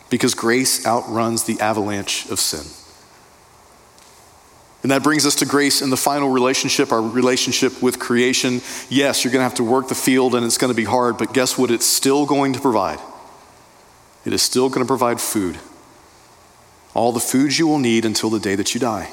Because 0.09 0.33
grace 0.33 0.85
outruns 0.85 1.43
the 1.43 1.59
avalanche 1.61 2.29
of 2.29 2.39
sin. 2.39 2.65
And 4.81 4.91
that 4.91 5.03
brings 5.03 5.25
us 5.25 5.35
to 5.35 5.45
grace 5.45 5.81
in 5.81 5.89
the 5.89 5.97
final 5.97 6.29
relationship, 6.29 6.91
our 6.91 7.01
relationship 7.01 7.81
with 7.81 7.99
creation. 7.99 8.61
Yes, 8.89 9.23
you're 9.23 9.31
going 9.31 9.41
to 9.41 9.43
have 9.43 9.55
to 9.55 9.63
work 9.63 9.87
the 9.87 9.95
field 9.95 10.35
and 10.35 10.45
it's 10.45 10.57
going 10.57 10.71
to 10.71 10.75
be 10.75 10.85
hard, 10.85 11.17
but 11.17 11.33
guess 11.33 11.57
what? 11.57 11.69
It's 11.69 11.85
still 11.85 12.25
going 12.25 12.53
to 12.53 12.59
provide. 12.59 12.99
It 14.25 14.33
is 14.33 14.41
still 14.41 14.69
going 14.69 14.85
to 14.85 14.87
provide 14.87 15.21
food 15.21 15.59
all 16.99 17.13
the 17.13 17.19
foods 17.21 17.57
you 17.57 17.65
will 17.65 17.79
need 17.79 18.03
until 18.03 18.29
the 18.29 18.41
day 18.41 18.55
that 18.55 18.73
you 18.73 18.79
die. 18.79 19.09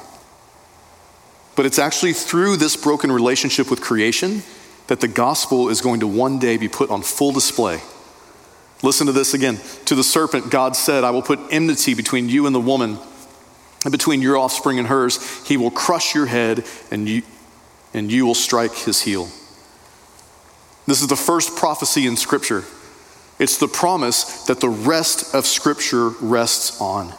But 1.55 1.65
it's 1.65 1.79
actually 1.79 2.11
through 2.11 2.57
this 2.57 2.75
broken 2.75 3.09
relationship 3.09 3.71
with 3.71 3.79
creation 3.79 4.43
that 4.87 4.99
the 4.99 5.07
gospel 5.07 5.69
is 5.69 5.79
going 5.79 6.01
to 6.01 6.07
one 6.07 6.37
day 6.37 6.57
be 6.57 6.67
put 6.67 6.89
on 6.89 7.01
full 7.01 7.31
display. 7.31 7.79
Listen 8.83 9.07
to 9.07 9.13
this 9.13 9.33
again. 9.33 9.57
To 9.85 9.95
the 9.95 10.03
serpent, 10.03 10.51
God 10.51 10.75
said, 10.75 11.05
I 11.05 11.11
will 11.11 11.21
put 11.21 11.39
enmity 11.49 11.93
between 11.93 12.27
you 12.27 12.45
and 12.45 12.53
the 12.53 12.59
woman, 12.59 12.97
and 13.85 13.91
between 13.93 14.21
your 14.21 14.37
offspring 14.37 14.79
and 14.79 14.87
hers. 14.89 15.47
He 15.47 15.55
will 15.55 15.71
crush 15.71 16.13
your 16.13 16.25
head, 16.25 16.65
and 16.91 17.07
you, 17.07 17.21
and 17.93 18.11
you 18.11 18.25
will 18.25 18.35
strike 18.35 18.75
his 18.75 19.01
heel. 19.01 19.29
This 20.87 21.01
is 21.01 21.07
the 21.07 21.15
first 21.15 21.55
prophecy 21.55 22.05
in 22.05 22.17
Scripture. 22.17 22.65
It's 23.39 23.57
the 23.57 23.69
promise 23.69 24.43
that 24.47 24.59
the 24.59 24.69
rest 24.69 25.33
of 25.33 25.45
Scripture 25.45 26.09
rests 26.09 26.81
on. 26.81 27.13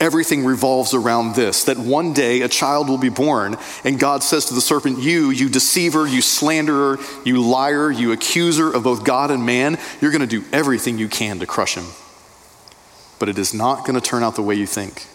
Everything 0.00 0.46
revolves 0.46 0.94
around 0.94 1.34
this 1.34 1.64
that 1.64 1.76
one 1.76 2.14
day 2.14 2.40
a 2.40 2.48
child 2.48 2.88
will 2.88 2.98
be 2.98 3.10
born, 3.10 3.58
and 3.84 4.00
God 4.00 4.22
says 4.22 4.46
to 4.46 4.54
the 4.54 4.60
serpent, 4.62 4.98
You, 4.98 5.28
you 5.30 5.50
deceiver, 5.50 6.06
you 6.06 6.22
slanderer, 6.22 6.98
you 7.22 7.42
liar, 7.42 7.90
you 7.90 8.10
accuser 8.10 8.72
of 8.72 8.82
both 8.82 9.04
God 9.04 9.30
and 9.30 9.44
man, 9.44 9.78
you're 10.00 10.10
going 10.10 10.26
to 10.26 10.26
do 10.26 10.42
everything 10.52 10.98
you 10.98 11.08
can 11.08 11.38
to 11.40 11.46
crush 11.46 11.74
him. 11.74 11.84
But 13.18 13.28
it 13.28 13.38
is 13.38 13.52
not 13.52 13.84
going 13.84 13.94
to 13.94 14.00
turn 14.00 14.22
out 14.22 14.36
the 14.36 14.42
way 14.42 14.54
you 14.54 14.66
think. 14.66 15.06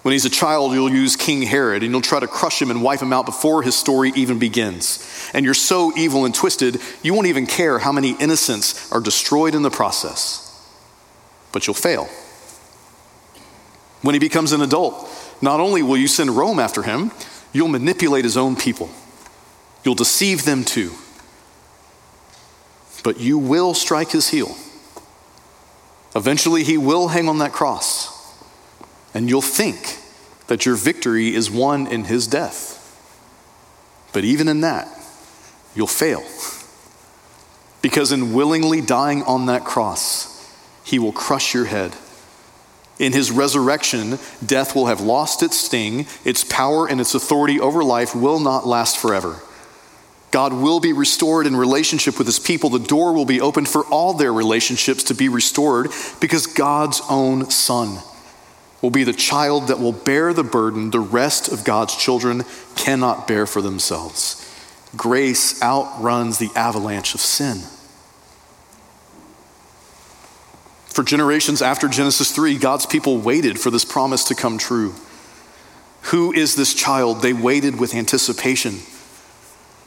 When 0.00 0.12
he's 0.12 0.24
a 0.24 0.30
child, 0.30 0.72
you'll 0.72 0.88
use 0.88 1.16
King 1.16 1.42
Herod 1.42 1.82
and 1.82 1.90
you'll 1.90 2.00
try 2.00 2.20
to 2.20 2.28
crush 2.28 2.62
him 2.62 2.70
and 2.70 2.80
wipe 2.80 3.02
him 3.02 3.12
out 3.12 3.26
before 3.26 3.62
his 3.62 3.74
story 3.74 4.12
even 4.14 4.38
begins. 4.38 5.30
And 5.34 5.44
you're 5.44 5.52
so 5.52 5.92
evil 5.96 6.24
and 6.24 6.34
twisted, 6.34 6.80
you 7.02 7.12
won't 7.12 7.26
even 7.26 7.44
care 7.44 7.80
how 7.80 7.90
many 7.90 8.12
innocents 8.18 8.90
are 8.92 9.00
destroyed 9.00 9.54
in 9.54 9.62
the 9.62 9.70
process. 9.70 10.42
But 11.52 11.66
you'll 11.66 11.74
fail. 11.74 12.08
When 14.06 14.14
he 14.14 14.20
becomes 14.20 14.52
an 14.52 14.60
adult, 14.60 15.10
not 15.42 15.58
only 15.58 15.82
will 15.82 15.96
you 15.96 16.06
send 16.06 16.30
Rome 16.30 16.60
after 16.60 16.84
him, 16.84 17.10
you'll 17.52 17.66
manipulate 17.66 18.22
his 18.22 18.36
own 18.36 18.54
people. 18.54 18.88
You'll 19.82 19.96
deceive 19.96 20.44
them 20.44 20.62
too. 20.62 20.92
But 23.02 23.18
you 23.18 23.36
will 23.36 23.74
strike 23.74 24.12
his 24.12 24.28
heel. 24.28 24.56
Eventually, 26.14 26.62
he 26.62 26.78
will 26.78 27.08
hang 27.08 27.28
on 27.28 27.38
that 27.38 27.52
cross. 27.52 28.32
And 29.12 29.28
you'll 29.28 29.42
think 29.42 29.98
that 30.46 30.64
your 30.64 30.76
victory 30.76 31.34
is 31.34 31.50
won 31.50 31.88
in 31.88 32.04
his 32.04 32.28
death. 32.28 32.74
But 34.12 34.22
even 34.22 34.46
in 34.46 34.60
that, 34.60 34.86
you'll 35.74 35.88
fail. 35.88 36.22
Because 37.82 38.12
in 38.12 38.32
willingly 38.32 38.80
dying 38.80 39.24
on 39.24 39.46
that 39.46 39.64
cross, 39.64 40.48
he 40.84 41.00
will 41.00 41.10
crush 41.10 41.52
your 41.54 41.64
head 41.64 41.96
in 42.98 43.12
his 43.12 43.30
resurrection, 43.30 44.18
death 44.44 44.74
will 44.74 44.86
have 44.86 45.00
lost 45.00 45.42
its 45.42 45.58
sting, 45.58 46.06
its 46.24 46.44
power 46.44 46.88
and 46.88 47.00
its 47.00 47.14
authority 47.14 47.60
over 47.60 47.84
life 47.84 48.14
will 48.14 48.40
not 48.40 48.66
last 48.66 48.96
forever. 48.96 49.40
God 50.30 50.52
will 50.52 50.80
be 50.80 50.92
restored 50.92 51.46
in 51.46 51.56
relationship 51.56 52.18
with 52.18 52.26
his 52.26 52.38
people. 52.38 52.70
The 52.70 52.78
door 52.78 53.12
will 53.12 53.24
be 53.24 53.40
opened 53.40 53.68
for 53.68 53.84
all 53.86 54.12
their 54.12 54.32
relationships 54.32 55.04
to 55.04 55.14
be 55.14 55.28
restored 55.28 55.90
because 56.20 56.46
God's 56.46 57.00
own 57.08 57.48
Son 57.50 57.98
will 58.82 58.90
be 58.90 59.04
the 59.04 59.12
child 59.12 59.68
that 59.68 59.78
will 59.78 59.92
bear 59.92 60.32
the 60.32 60.44
burden 60.44 60.90
the 60.90 61.00
rest 61.00 61.48
of 61.48 61.64
God's 61.64 61.96
children 61.96 62.44
cannot 62.76 63.26
bear 63.26 63.46
for 63.46 63.62
themselves. 63.62 64.42
Grace 64.96 65.62
outruns 65.62 66.38
the 66.38 66.50
avalanche 66.54 67.14
of 67.14 67.20
sin. 67.20 67.62
For 70.96 71.02
generations 71.02 71.60
after 71.60 71.88
Genesis 71.88 72.32
3, 72.32 72.56
God's 72.56 72.86
people 72.86 73.18
waited 73.18 73.60
for 73.60 73.70
this 73.70 73.84
promise 73.84 74.24
to 74.24 74.34
come 74.34 74.56
true. 74.56 74.94
Who 76.04 76.32
is 76.32 76.54
this 76.54 76.72
child? 76.72 77.20
They 77.20 77.34
waited 77.34 77.78
with 77.78 77.94
anticipation. 77.94 78.76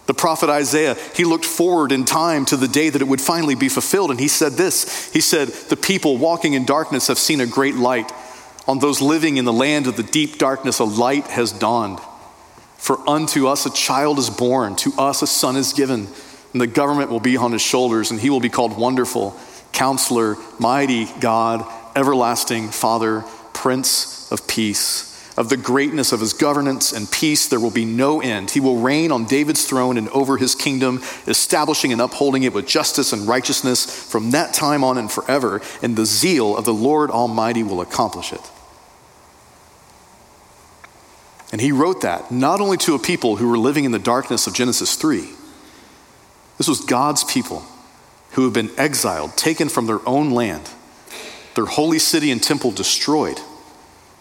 The 0.06 0.14
prophet 0.14 0.52
Isaiah, 0.52 0.96
he 1.16 1.24
looked 1.24 1.46
forward 1.46 1.92
in 1.92 2.06
time 2.06 2.46
to 2.46 2.58
the 2.58 2.68
day 2.68 2.90
that 2.92 3.02
it 3.02 3.08
would 3.08 3.22
finally 3.22 3.56
be 3.56 3.70
fulfilled, 3.70 4.12
and 4.12 4.20
he 4.20 4.28
said 4.28 4.52
this 4.52 5.12
He 5.12 5.20
said, 5.20 5.48
The 5.48 5.76
people 5.76 6.20
walking 6.20 6.54
in 6.54 6.64
darkness 6.64 7.08
have 7.08 7.18
seen 7.18 7.42
a 7.42 7.48
great 7.48 7.74
light. 7.74 8.12
On 8.68 8.78
those 8.78 9.02
living 9.02 9.38
in 9.38 9.46
the 9.46 9.52
land 9.52 9.88
of 9.88 9.98
the 9.98 10.04
deep 10.04 10.38
darkness, 10.38 10.78
a 10.78 10.84
light 10.84 11.26
has 11.26 11.52
dawned. 11.52 12.00
For 12.78 13.00
unto 13.10 13.48
us 13.48 13.66
a 13.66 13.74
child 13.74 14.20
is 14.20 14.30
born, 14.30 14.76
to 14.76 14.94
us 15.00 15.24
a 15.24 15.28
son 15.28 15.56
is 15.56 15.74
given, 15.74 16.08
and 16.54 16.62
the 16.62 16.68
government 16.68 17.10
will 17.10 17.20
be 17.20 17.36
on 17.36 17.52
his 17.52 17.64
shoulders, 17.64 18.12
and 18.12 18.20
he 18.20 18.30
will 18.30 18.40
be 18.40 18.50
called 18.50 18.78
Wonderful 18.78 19.36
Counselor, 19.72 20.36
Mighty 20.60 21.06
God, 21.20 21.66
Everlasting 21.96 22.70
Father, 22.70 23.24
Prince 23.54 24.32
of 24.32 24.48
Peace. 24.48 25.06
Of 25.38 25.48
the 25.48 25.56
greatness 25.56 26.12
of 26.12 26.20
his 26.20 26.34
governance 26.34 26.92
and 26.92 27.10
peace, 27.10 27.48
there 27.48 27.62
will 27.62 27.72
be 27.72 27.86
no 27.86 28.20
end. 28.20 28.52
He 28.52 28.60
will 28.60 28.80
reign 28.80 29.10
on 29.10 29.24
David's 29.24 29.66
throne 29.66 29.98
and 29.98 30.10
over 30.10 30.36
his 30.36 30.54
kingdom, 30.54 31.02
establishing 31.28 31.94
and 31.94 32.02
upholding 32.02 32.44
it 32.44 32.54
with 32.54 32.68
justice 32.68 33.14
and 33.14 33.26
righteousness 33.26 33.86
from 34.12 34.32
that 34.32 34.54
time 34.54 34.84
on 34.84 34.98
and 34.98 35.10
forever, 35.10 35.62
and 35.82 35.96
the 35.96 36.06
zeal 36.06 36.58
of 36.58 36.66
the 36.66 36.74
Lord 36.74 37.10
Almighty 37.10 37.64
will 37.64 37.80
accomplish 37.80 38.34
it. 38.34 38.42
And 41.54 41.62
he 41.62 41.72
wrote 41.72 42.02
that 42.02 42.32
not 42.32 42.60
only 42.60 42.78
to 42.78 42.94
a 42.96 43.00
people 43.00 43.38
who 43.38 43.50
were 43.50 43.58
living 43.58 43.86
in 43.86 43.92
the 43.92 43.98
darkness 43.98 44.46
of 44.46 44.54
Genesis 44.54 44.96
3, 44.96 45.22
this 46.58 46.68
was 46.68 46.82
God's 46.82 47.24
people 47.24 47.64
who 48.32 48.44
have 48.44 48.54
been 48.54 48.72
exiled, 48.78 49.36
taken 49.36 49.70
from 49.70 49.88
their 49.88 50.08
own 50.08 50.32
land, 50.32 50.70
their 51.56 51.66
holy 51.66 52.00
city 52.00 52.32
and 52.32 52.42
temple 52.42 52.72
destroyed, 52.72 53.40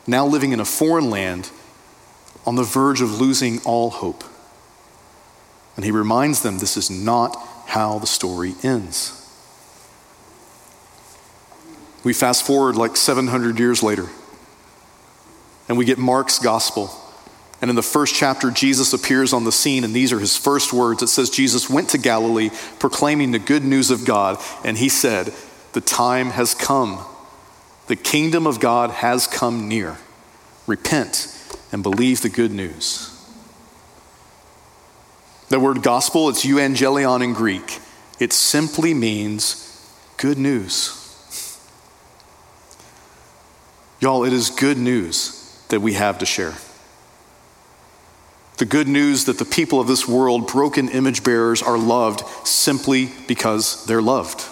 now 0.06 0.26
living 0.26 0.52
in 0.52 0.60
a 0.60 0.64
foreign 0.64 1.10
land 1.10 1.50
on 2.46 2.56
the 2.56 2.62
verge 2.62 3.00
of 3.00 3.20
losing 3.20 3.60
all 3.64 3.90
hope. 3.90 4.24
And 5.76 5.84
he 5.84 5.90
reminds 5.90 6.42
them 6.42 6.58
this 6.58 6.76
is 6.76 6.90
not 6.90 7.36
how 7.66 7.98
the 7.98 8.06
story 8.06 8.54
ends. 8.62 9.14
We 12.02 12.12
fast 12.12 12.46
forward 12.46 12.76
like 12.76 12.96
700 12.96 13.58
years 13.58 13.82
later, 13.82 14.06
and 15.68 15.76
we 15.76 15.84
get 15.84 15.98
Mark's 15.98 16.38
gospel 16.38 16.90
and 17.60 17.70
in 17.70 17.76
the 17.76 17.82
first 17.82 18.14
chapter, 18.14 18.50
Jesus 18.50 18.92
appears 18.92 19.32
on 19.32 19.44
the 19.44 19.50
scene, 19.50 19.82
and 19.82 19.92
these 19.92 20.12
are 20.12 20.20
his 20.20 20.36
first 20.36 20.72
words. 20.72 21.02
It 21.02 21.08
says, 21.08 21.28
Jesus 21.28 21.68
went 21.68 21.90
to 21.90 21.98
Galilee 21.98 22.50
proclaiming 22.78 23.32
the 23.32 23.40
good 23.40 23.64
news 23.64 23.90
of 23.90 24.04
God, 24.04 24.40
and 24.64 24.78
he 24.78 24.88
said, 24.88 25.32
The 25.72 25.80
time 25.80 26.30
has 26.30 26.54
come. 26.54 27.04
The 27.88 27.96
kingdom 27.96 28.46
of 28.46 28.60
God 28.60 28.90
has 28.90 29.26
come 29.26 29.66
near. 29.66 29.98
Repent 30.66 31.34
and 31.72 31.82
believe 31.82 32.20
the 32.20 32.28
good 32.28 32.52
news. 32.52 33.14
The 35.48 35.58
word 35.58 35.82
gospel, 35.82 36.28
it's 36.28 36.44
euangelion 36.44 37.24
in 37.24 37.32
Greek. 37.32 37.80
It 38.20 38.32
simply 38.32 38.94
means 38.94 39.64
good 40.16 40.38
news. 40.38 40.94
Y'all, 43.98 44.24
it 44.24 44.32
is 44.32 44.50
good 44.50 44.78
news 44.78 45.34
that 45.70 45.80
we 45.80 45.94
have 45.94 46.18
to 46.18 46.26
share. 46.26 46.54
The 48.58 48.64
good 48.64 48.88
news 48.88 49.24
that 49.26 49.38
the 49.38 49.44
people 49.44 49.80
of 49.80 49.86
this 49.86 50.06
world, 50.06 50.48
broken 50.48 50.88
image 50.88 51.22
bearers, 51.22 51.62
are 51.62 51.78
loved 51.78 52.22
simply 52.46 53.10
because 53.26 53.86
they're 53.86 54.02
loved. 54.02 54.44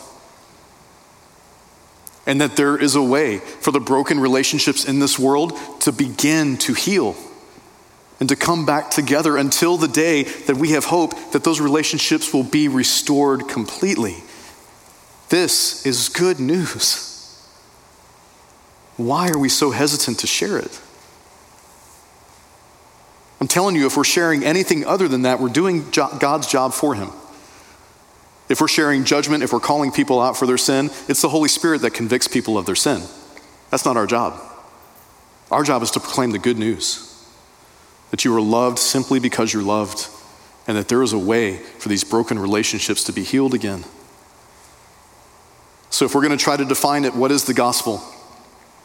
And 2.24 2.40
that 2.40 2.56
there 2.56 2.76
is 2.76 2.94
a 2.94 3.02
way 3.02 3.38
for 3.38 3.72
the 3.72 3.80
broken 3.80 4.18
relationships 4.18 4.84
in 4.84 5.00
this 5.00 5.18
world 5.18 5.58
to 5.80 5.92
begin 5.92 6.56
to 6.58 6.72
heal. 6.72 7.16
and 8.18 8.28
to 8.28 8.36
come 8.36 8.64
back 8.64 8.90
together 8.90 9.36
until 9.36 9.76
the 9.76 9.88
day 9.88 10.22
that 10.22 10.56
we 10.56 10.70
have 10.70 10.86
hope 10.86 11.12
that 11.32 11.44
those 11.44 11.60
relationships 11.60 12.32
will 12.32 12.42
be 12.42 12.68
restored 12.68 13.46
completely. 13.48 14.16
This 15.28 15.84
is 15.84 16.08
good 16.08 16.40
news. 16.40 17.12
Why 18.96 19.28
are 19.28 19.38
we 19.38 19.50
so 19.50 19.70
hesitant 19.70 20.20
to 20.20 20.26
share 20.26 20.56
it? 20.56 20.80
I'm 23.40 23.48
telling 23.48 23.76
you, 23.76 23.86
if 23.86 23.96
we're 23.96 24.04
sharing 24.04 24.44
anything 24.44 24.84
other 24.86 25.08
than 25.08 25.22
that, 25.22 25.40
we're 25.40 25.50
doing 25.50 25.90
God's 25.90 26.46
job 26.46 26.72
for 26.72 26.94
Him. 26.94 27.10
If 28.48 28.60
we're 28.60 28.68
sharing 28.68 29.04
judgment, 29.04 29.42
if 29.42 29.52
we're 29.52 29.60
calling 29.60 29.90
people 29.90 30.20
out 30.20 30.36
for 30.36 30.46
their 30.46 30.58
sin, 30.58 30.90
it's 31.08 31.20
the 31.20 31.28
Holy 31.28 31.48
Spirit 31.48 31.82
that 31.82 31.90
convicts 31.90 32.28
people 32.28 32.56
of 32.56 32.64
their 32.64 32.76
sin. 32.76 33.02
That's 33.70 33.84
not 33.84 33.96
our 33.96 34.06
job. 34.06 34.40
Our 35.50 35.64
job 35.64 35.82
is 35.82 35.90
to 35.92 36.00
proclaim 36.00 36.30
the 36.30 36.38
good 36.38 36.58
news 36.58 37.02
that 38.10 38.24
you 38.24 38.34
are 38.34 38.40
loved 38.40 38.78
simply 38.78 39.18
because 39.18 39.52
you're 39.52 39.64
loved, 39.64 40.08
and 40.68 40.76
that 40.76 40.88
there 40.88 41.02
is 41.02 41.12
a 41.12 41.18
way 41.18 41.56
for 41.56 41.88
these 41.88 42.04
broken 42.04 42.38
relationships 42.38 43.04
to 43.04 43.12
be 43.12 43.24
healed 43.24 43.52
again. 43.52 43.84
So, 45.90 46.04
if 46.04 46.14
we're 46.14 46.22
going 46.22 46.36
to 46.36 46.42
try 46.42 46.56
to 46.56 46.64
define 46.64 47.04
it, 47.04 47.14
what 47.14 47.32
is 47.32 47.44
the 47.44 47.54
gospel? 47.54 48.02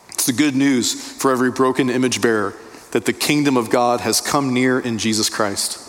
It's 0.10 0.26
the 0.26 0.34
good 0.34 0.56
news 0.56 0.94
for 0.94 1.32
every 1.32 1.52
broken 1.52 1.90
image 1.90 2.22
bearer 2.22 2.56
that 2.91 3.06
the 3.06 3.13
kingdom 3.13 3.58
of 3.58 3.69
God 3.69 4.01
has 4.01 4.21
come 4.21 4.54
near 4.54 4.80
in 4.80 4.97
Jesus 4.97 5.30
Christ. 5.30 5.80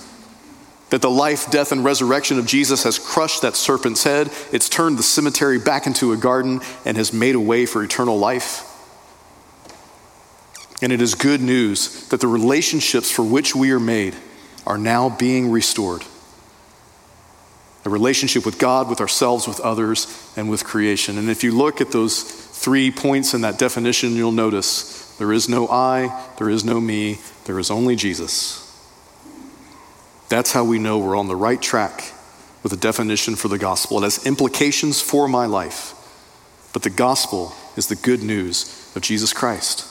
That 0.90 1.02
the 1.02 1.10
life, 1.10 1.50
death, 1.50 1.72
and 1.72 1.84
resurrection 1.84 2.38
of 2.38 2.46
Jesus 2.46 2.84
has 2.84 2.98
crushed 2.98 3.42
that 3.42 3.56
serpent's 3.56 4.04
head, 4.04 4.30
it's 4.52 4.68
turned 4.68 4.98
the 4.98 5.02
cemetery 5.02 5.58
back 5.58 5.86
into 5.86 6.12
a 6.12 6.16
garden, 6.16 6.60
and 6.84 6.96
has 6.96 7.12
made 7.12 7.34
a 7.34 7.40
way 7.40 7.66
for 7.66 7.82
eternal 7.82 8.18
life. 8.18 8.68
And 10.82 10.92
it 10.92 11.00
is 11.00 11.14
good 11.14 11.40
news 11.40 12.08
that 12.08 12.20
the 12.20 12.28
relationships 12.28 13.10
for 13.10 13.22
which 13.22 13.54
we 13.54 13.70
are 13.70 13.80
made 13.80 14.16
are 14.66 14.78
now 14.78 15.08
being 15.08 15.50
restored. 15.50 16.04
A 17.84 17.90
relationship 17.90 18.44
with 18.44 18.58
God, 18.58 18.88
with 18.88 19.00
ourselves, 19.00 19.48
with 19.48 19.60
others, 19.60 20.32
and 20.36 20.50
with 20.50 20.62
creation. 20.62 21.18
And 21.18 21.30
if 21.30 21.42
you 21.42 21.56
look 21.56 21.80
at 21.80 21.90
those 21.90 22.22
three 22.22 22.90
points 22.90 23.34
in 23.34 23.40
that 23.40 23.58
definition, 23.58 24.14
you'll 24.14 24.30
notice 24.30 25.01
there 25.22 25.32
is 25.32 25.48
no 25.48 25.68
I, 25.68 26.20
there 26.38 26.50
is 26.50 26.64
no 26.64 26.80
me, 26.80 27.20
there 27.44 27.60
is 27.60 27.70
only 27.70 27.94
Jesus. 27.94 28.58
That's 30.28 30.50
how 30.50 30.64
we 30.64 30.80
know 30.80 30.98
we're 30.98 31.16
on 31.16 31.28
the 31.28 31.36
right 31.36 31.62
track 31.62 32.12
with 32.64 32.72
a 32.72 32.76
definition 32.76 33.36
for 33.36 33.46
the 33.46 33.56
gospel. 33.56 33.98
It 33.98 34.02
has 34.02 34.26
implications 34.26 35.00
for 35.00 35.28
my 35.28 35.46
life, 35.46 35.94
but 36.72 36.82
the 36.82 36.90
gospel 36.90 37.54
is 37.76 37.86
the 37.86 37.94
good 37.94 38.24
news 38.24 38.90
of 38.96 39.02
Jesus 39.02 39.32
Christ. 39.32 39.86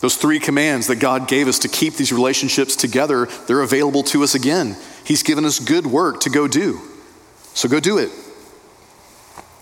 Those 0.00 0.16
three 0.16 0.40
commands 0.40 0.88
that 0.88 0.96
God 0.96 1.28
gave 1.28 1.46
us 1.46 1.60
to 1.60 1.68
keep 1.68 1.94
these 1.94 2.12
relationships 2.12 2.74
together, 2.74 3.28
they're 3.46 3.62
available 3.62 4.02
to 4.02 4.24
us 4.24 4.34
again. 4.34 4.76
He's 5.04 5.22
given 5.22 5.44
us 5.44 5.60
good 5.60 5.86
work 5.86 6.22
to 6.22 6.30
go 6.30 6.48
do. 6.48 6.80
So 7.54 7.68
go 7.68 7.78
do 7.78 7.98
it. 7.98 8.10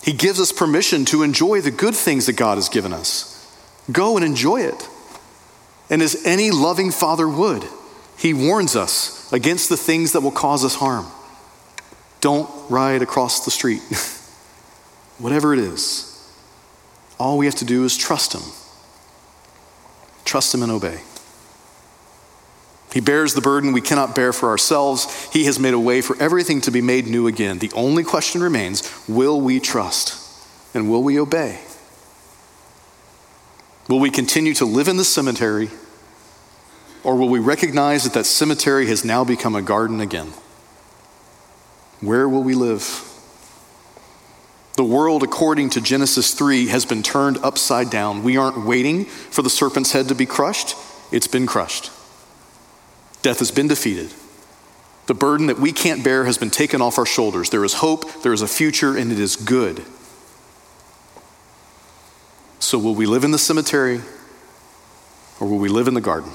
He 0.01 0.13
gives 0.13 0.39
us 0.39 0.51
permission 0.51 1.05
to 1.05 1.21
enjoy 1.21 1.61
the 1.61 1.69
good 1.69 1.93
things 1.93 2.25
that 2.25 2.37
God 2.37 2.57
has 2.57 2.69
given 2.69 2.91
us. 2.91 3.35
Go 3.91 4.17
and 4.17 4.25
enjoy 4.25 4.61
it. 4.61 4.87
And 5.89 6.01
as 6.01 6.25
any 6.25 6.51
loving 6.51 6.91
father 6.91 7.27
would, 7.27 7.63
he 8.17 8.33
warns 8.33 8.75
us 8.75 9.31
against 9.31 9.69
the 9.69 9.77
things 9.77 10.11
that 10.13 10.21
will 10.21 10.31
cause 10.31 10.63
us 10.63 10.75
harm. 10.75 11.05
Don't 12.21 12.49
ride 12.69 13.01
across 13.01 13.45
the 13.45 13.51
street. 13.51 13.81
Whatever 15.17 15.53
it 15.53 15.59
is, 15.59 16.05
all 17.17 17.37
we 17.37 17.45
have 17.45 17.55
to 17.55 17.65
do 17.65 17.83
is 17.85 17.97
trust 17.97 18.33
him 18.33 18.41
Trust 20.29 20.53
Him 20.53 20.61
and 20.61 20.71
obey. 20.71 21.01
He 22.93 23.01
bears 23.01 23.33
the 23.33 23.41
burden 23.41 23.71
we 23.71 23.81
cannot 23.81 24.13
bear 24.13 24.31
for 24.31 24.49
ourselves. 24.49 25.27
He 25.33 25.45
has 25.45 25.57
made 25.57 25.73
a 25.73 25.79
way 25.79 26.01
for 26.01 26.15
everything 26.21 26.61
to 26.61 26.71
be 26.71 26.81
made 26.81 27.07
new 27.07 27.25
again. 27.25 27.57
The 27.57 27.71
only 27.73 28.03
question 28.03 28.39
remains 28.43 28.83
will 29.07 29.41
we 29.41 29.59
trust 29.59 30.15
and 30.75 30.87
will 30.87 31.01
we 31.01 31.19
obey? 31.19 31.61
Will 33.89 33.99
we 33.99 34.11
continue 34.11 34.53
to 34.53 34.65
live 34.65 34.87
in 34.87 34.97
the 34.97 35.03
cemetery 35.03 35.69
or 37.03 37.15
will 37.15 37.27
we 37.27 37.39
recognize 37.39 38.03
that 38.03 38.13
that 38.13 38.25
cemetery 38.25 38.85
has 38.85 39.03
now 39.03 39.23
become 39.23 39.55
a 39.55 39.63
garden 39.63 39.99
again? 39.99 40.27
Where 41.99 42.29
will 42.29 42.43
we 42.43 42.53
live? 42.53 43.03
The 44.77 44.83
world, 44.83 45.23
according 45.23 45.71
to 45.71 45.81
Genesis 45.81 46.35
3, 46.35 46.67
has 46.67 46.85
been 46.85 47.01
turned 47.01 47.39
upside 47.39 47.89
down. 47.89 48.23
We 48.23 48.37
aren't 48.37 48.63
waiting 48.63 49.05
for 49.05 49.41
the 49.41 49.49
serpent's 49.49 49.91
head 49.91 50.07
to 50.09 50.15
be 50.15 50.27
crushed, 50.27 50.75
it's 51.11 51.27
been 51.27 51.47
crushed. 51.47 51.91
Death 53.23 53.39
has 53.39 53.51
been 53.51 53.67
defeated. 53.67 54.13
The 55.07 55.15
burden 55.15 55.47
that 55.47 55.59
we 55.59 55.71
can't 55.71 56.03
bear 56.03 56.25
has 56.25 56.37
been 56.37 56.51
taken 56.51 56.79
off 56.79 56.99
our 56.99 57.05
shoulders. 57.07 57.49
There 57.49 57.65
is 57.65 57.73
hope, 57.73 58.21
there 58.21 58.33
is 58.33 58.43
a 58.43 58.47
future, 58.47 58.95
and 58.95 59.11
it 59.11 59.19
is 59.19 59.35
good. 59.35 59.83
So, 62.59 62.77
will 62.77 62.95
we 62.95 63.05
live 63.05 63.23
in 63.23 63.31
the 63.31 63.37
cemetery 63.37 64.01
or 65.39 65.47
will 65.47 65.57
we 65.57 65.69
live 65.69 65.87
in 65.87 65.93
the 65.93 66.01
garden? 66.01 66.31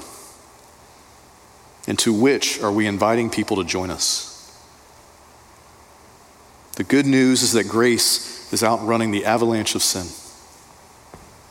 And 1.87 1.99
to 1.99 2.11
which 2.11 2.59
are 2.61 2.71
we 2.71 2.87
inviting 2.87 3.29
people 3.29 3.57
to 3.57 3.63
join 3.63 3.91
us? 3.91 4.31
The 6.77 6.83
good 6.83 7.05
news 7.05 7.43
is 7.43 7.53
that 7.53 7.67
grace 7.67 8.51
is 8.51 8.63
outrunning 8.63 9.11
the 9.11 9.23
avalanche 9.25 9.75
of 9.75 9.83
sin. 9.83 10.07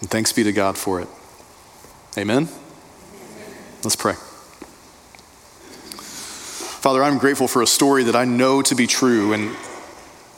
And 0.00 0.10
thanks 0.10 0.32
be 0.32 0.42
to 0.42 0.52
God 0.52 0.76
for 0.76 1.00
it. 1.00 1.08
Amen? 2.18 2.48
Let's 3.84 3.96
pray. 3.96 4.14
Father, 6.82 7.02
I'm 7.02 7.18
grateful 7.18 7.48
for 7.48 7.62
a 7.62 7.66
story 7.66 8.04
that 8.04 8.16
I 8.16 8.24
know 8.24 8.60
to 8.62 8.74
be 8.74 8.86
true, 8.86 9.32
and 9.32 9.56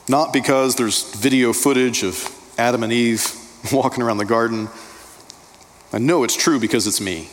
not 0.07 0.31
because 0.31 0.75
there's 0.75 1.13
video 1.15 1.51
footage 1.51 2.03
of 2.03 2.33
Adam 2.57 2.83
and 2.83 2.93
Eve 2.93 3.33
walking 3.71 4.03
around 4.03 4.17
the 4.17 4.25
garden. 4.25 4.69
I 5.93 5.99
know 5.99 6.23
it's 6.23 6.35
true 6.35 6.59
because 6.59 6.87
it's 6.87 7.01
me. 7.01 7.29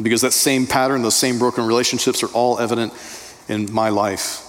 Because 0.00 0.20
that 0.20 0.32
same 0.32 0.66
pattern, 0.66 1.02
those 1.02 1.16
same 1.16 1.38
broken 1.38 1.66
relationships 1.66 2.22
are 2.22 2.28
all 2.28 2.58
evident 2.58 2.92
in 3.48 3.72
my 3.72 3.88
life. 3.88 4.44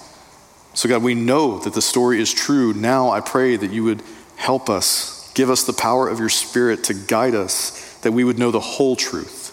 So, 0.73 0.88
God, 0.88 1.01
we 1.01 1.15
know 1.15 1.59
that 1.59 1.73
the 1.73 1.81
story 1.81 2.21
is 2.21 2.31
true. 2.31 2.73
Now 2.73 3.09
I 3.09 3.21
pray 3.21 3.55
that 3.55 3.71
you 3.71 3.83
would 3.83 4.03
help 4.35 4.69
us, 4.69 5.31
give 5.33 5.49
us 5.49 5.63
the 5.63 5.73
power 5.73 6.07
of 6.07 6.19
your 6.19 6.29
Spirit 6.29 6.83
to 6.85 6.93
guide 6.93 7.35
us, 7.35 7.97
that 7.99 8.12
we 8.12 8.23
would 8.23 8.38
know 8.38 8.51
the 8.51 8.59
whole 8.59 8.95
truth. 8.95 9.47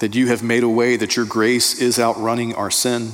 That 0.00 0.14
you 0.16 0.26
have 0.26 0.42
made 0.42 0.64
a 0.64 0.68
way, 0.68 0.96
that 0.96 1.16
your 1.16 1.24
grace 1.24 1.80
is 1.80 1.98
outrunning 2.00 2.54
our 2.54 2.70
sin, 2.70 3.12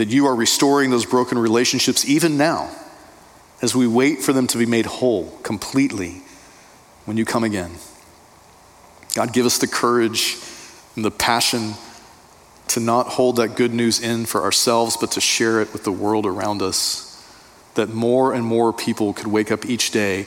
that 0.00 0.08
you 0.08 0.24
are 0.24 0.34
restoring 0.34 0.88
those 0.88 1.04
broken 1.04 1.38
relationships 1.38 2.06
even 2.06 2.38
now 2.38 2.74
as 3.60 3.76
we 3.76 3.86
wait 3.86 4.22
for 4.22 4.32
them 4.32 4.46
to 4.46 4.56
be 4.56 4.64
made 4.64 4.86
whole 4.86 5.30
completely 5.42 6.22
when 7.04 7.18
you 7.18 7.26
come 7.26 7.44
again. 7.44 7.70
God, 9.14 9.34
give 9.34 9.44
us 9.44 9.58
the 9.58 9.66
courage 9.66 10.38
and 10.96 11.04
the 11.04 11.10
passion 11.10 11.74
to 12.68 12.80
not 12.80 13.08
hold 13.08 13.36
that 13.36 13.56
good 13.56 13.74
news 13.74 14.00
in 14.00 14.24
for 14.24 14.42
ourselves, 14.42 14.96
but 14.96 15.10
to 15.10 15.20
share 15.20 15.60
it 15.60 15.70
with 15.74 15.84
the 15.84 15.92
world 15.92 16.24
around 16.24 16.62
us. 16.62 17.06
That 17.74 17.90
more 17.90 18.32
and 18.32 18.42
more 18.42 18.72
people 18.72 19.12
could 19.12 19.26
wake 19.26 19.52
up 19.52 19.66
each 19.66 19.90
day 19.90 20.24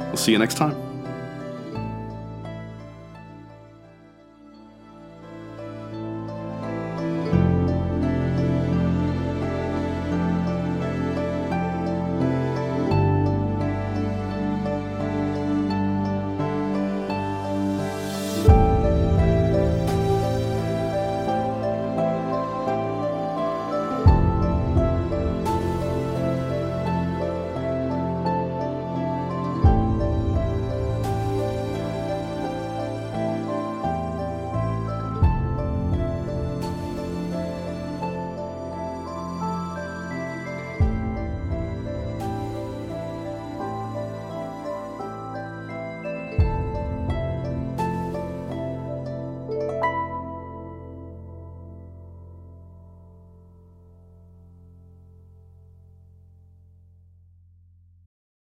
We'll 0.08 0.18
see 0.18 0.32
you 0.32 0.38
next 0.38 0.58
time. 0.58 0.87